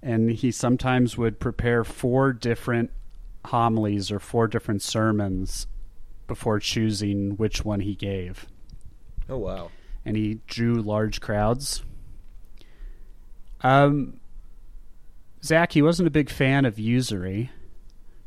[0.00, 2.90] and he sometimes would prepare four different
[3.46, 5.66] homilies or four different sermons
[6.28, 8.46] before choosing which one he gave.
[9.28, 9.70] Oh, wow.
[10.04, 11.82] And he drew large crowds.
[13.62, 14.20] Um,
[15.42, 17.50] Zac, he wasn't a big fan of usury.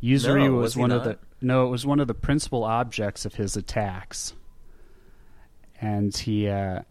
[0.01, 0.97] Usury No, was, was one not?
[0.99, 4.33] of the no, it was one of the principal objects of his attacks,
[5.81, 6.81] and he uh,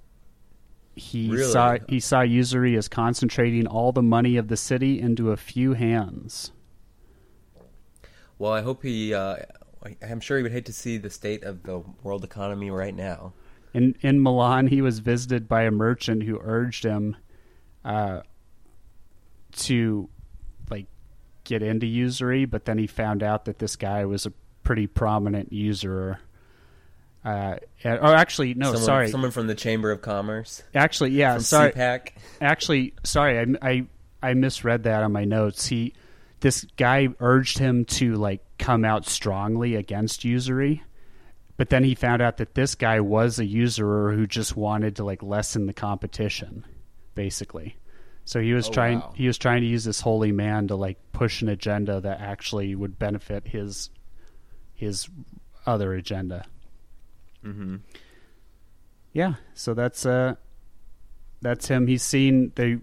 [0.95, 1.53] he Really?
[1.53, 5.75] saw he saw usury as concentrating all the money of the city into a few
[5.75, 6.53] hands.
[8.39, 9.15] Well, I hope he.
[9.15, 9.37] Uh,
[10.03, 13.33] I'm sure he would hate to see the state of the world economy right now.
[13.75, 17.17] In in Milan, he was visited by a merchant who urged him
[17.85, 18.23] uh,
[19.53, 20.09] to
[21.49, 24.33] get into usury, but then he found out that this guy was a
[24.63, 26.21] pretty prominent usurer.
[27.25, 29.09] Uh, and- or actually, no, someone, sorry.
[29.11, 31.73] someone from the Chamber of Commerce, Actually, yeah, from sorry.
[31.73, 32.11] CPAC.
[32.41, 33.87] Actually, sorry, I, I
[34.23, 35.67] I misread that on my notes.
[35.67, 35.95] He
[36.41, 40.83] this guy urged him to like come out strongly against usury,
[41.57, 45.05] but then he found out that this guy was a usurer who just wanted to
[45.05, 46.65] like lessen the competition,
[47.15, 47.77] basically.
[48.29, 49.15] So he was Oh, trying wow.
[49.17, 52.75] he was trying to use this holy man to like push an agenda that actually
[52.75, 53.89] would benefit his
[54.75, 55.09] his
[55.65, 56.45] other agenda.
[57.43, 57.77] Mm-hmm.
[59.15, 60.35] Yeah, so that's uh
[61.41, 61.87] that's him.
[61.87, 62.81] He's seen they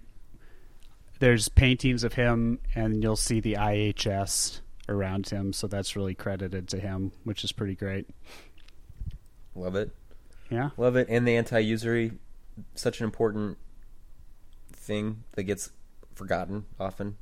[1.19, 6.67] there's paintings of him and you'll see the IHS around him, so that's really credited
[6.69, 8.09] to him, which is pretty great.
[9.53, 9.91] Love it.
[10.49, 10.71] Yeah.
[10.75, 11.05] Love it.
[11.07, 12.13] And the anti-usury,
[12.73, 13.59] such an important
[14.85, 15.71] thing that gets
[16.13, 17.17] forgotten often.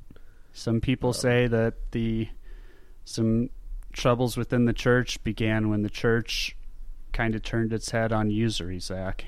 [0.52, 2.28] Some people Um, say that the
[3.04, 3.50] some
[3.92, 6.56] troubles within the church began when the church
[7.12, 9.26] kind of turned its head on usury, Zac.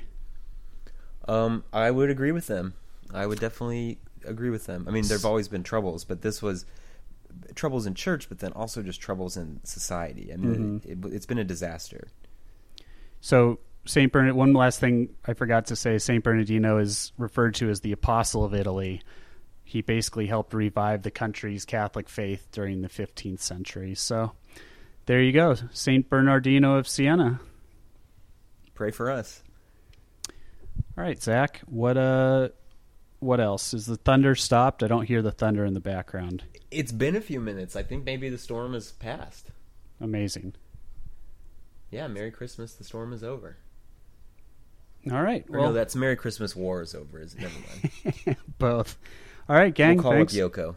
[1.27, 2.73] Um, I would agree with them.
[3.13, 4.85] I would definitely agree with them.
[4.87, 6.65] I mean, there've always been troubles, but this was
[7.55, 10.33] troubles in church, but then also just troubles in society.
[10.33, 11.05] I mean, Mhm.
[11.05, 12.07] it, it's been a disaster.
[13.21, 14.35] So Saint Bernard.
[14.35, 18.43] One last thing I forgot to say: Saint Bernardino is referred to as the Apostle
[18.43, 19.01] of Italy.
[19.63, 23.95] He basically helped revive the country's Catholic faith during the 15th century.
[23.95, 24.31] So
[25.05, 27.39] there you go, Saint Bernardino of Siena.
[28.73, 29.43] Pray for us.
[30.97, 31.61] All right, Zac.
[31.65, 32.49] What uh,
[33.19, 33.73] what else?
[33.73, 34.83] Is the thunder stopped?
[34.83, 36.43] I don't hear the thunder in the background.
[36.71, 37.75] It's been a few minutes.
[37.75, 39.51] I think maybe the storm has passed.
[39.99, 40.53] Amazing.
[41.89, 42.73] Yeah, Merry Christmas.
[42.73, 43.57] The storm is over.
[45.11, 45.45] All right.
[45.49, 47.19] Or Well, no, that's Merry Christmas War is over.
[47.19, 48.37] Is never mind.
[48.59, 48.97] both.
[49.49, 49.95] All right, gang.
[49.95, 50.37] we'll call thanks.
[50.37, 50.75] up Yoko.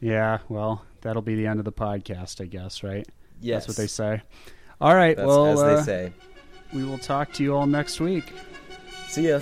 [0.00, 0.38] Yeah.
[0.48, 2.82] Well, that'll be the end of the podcast, I guess.
[2.82, 3.06] Right.
[3.40, 4.22] Yes, That's what they say.
[4.80, 5.16] All right.
[5.16, 6.12] That's well, as uh, they say.
[6.72, 8.32] we will talk to you all next week.
[9.08, 9.40] See ya.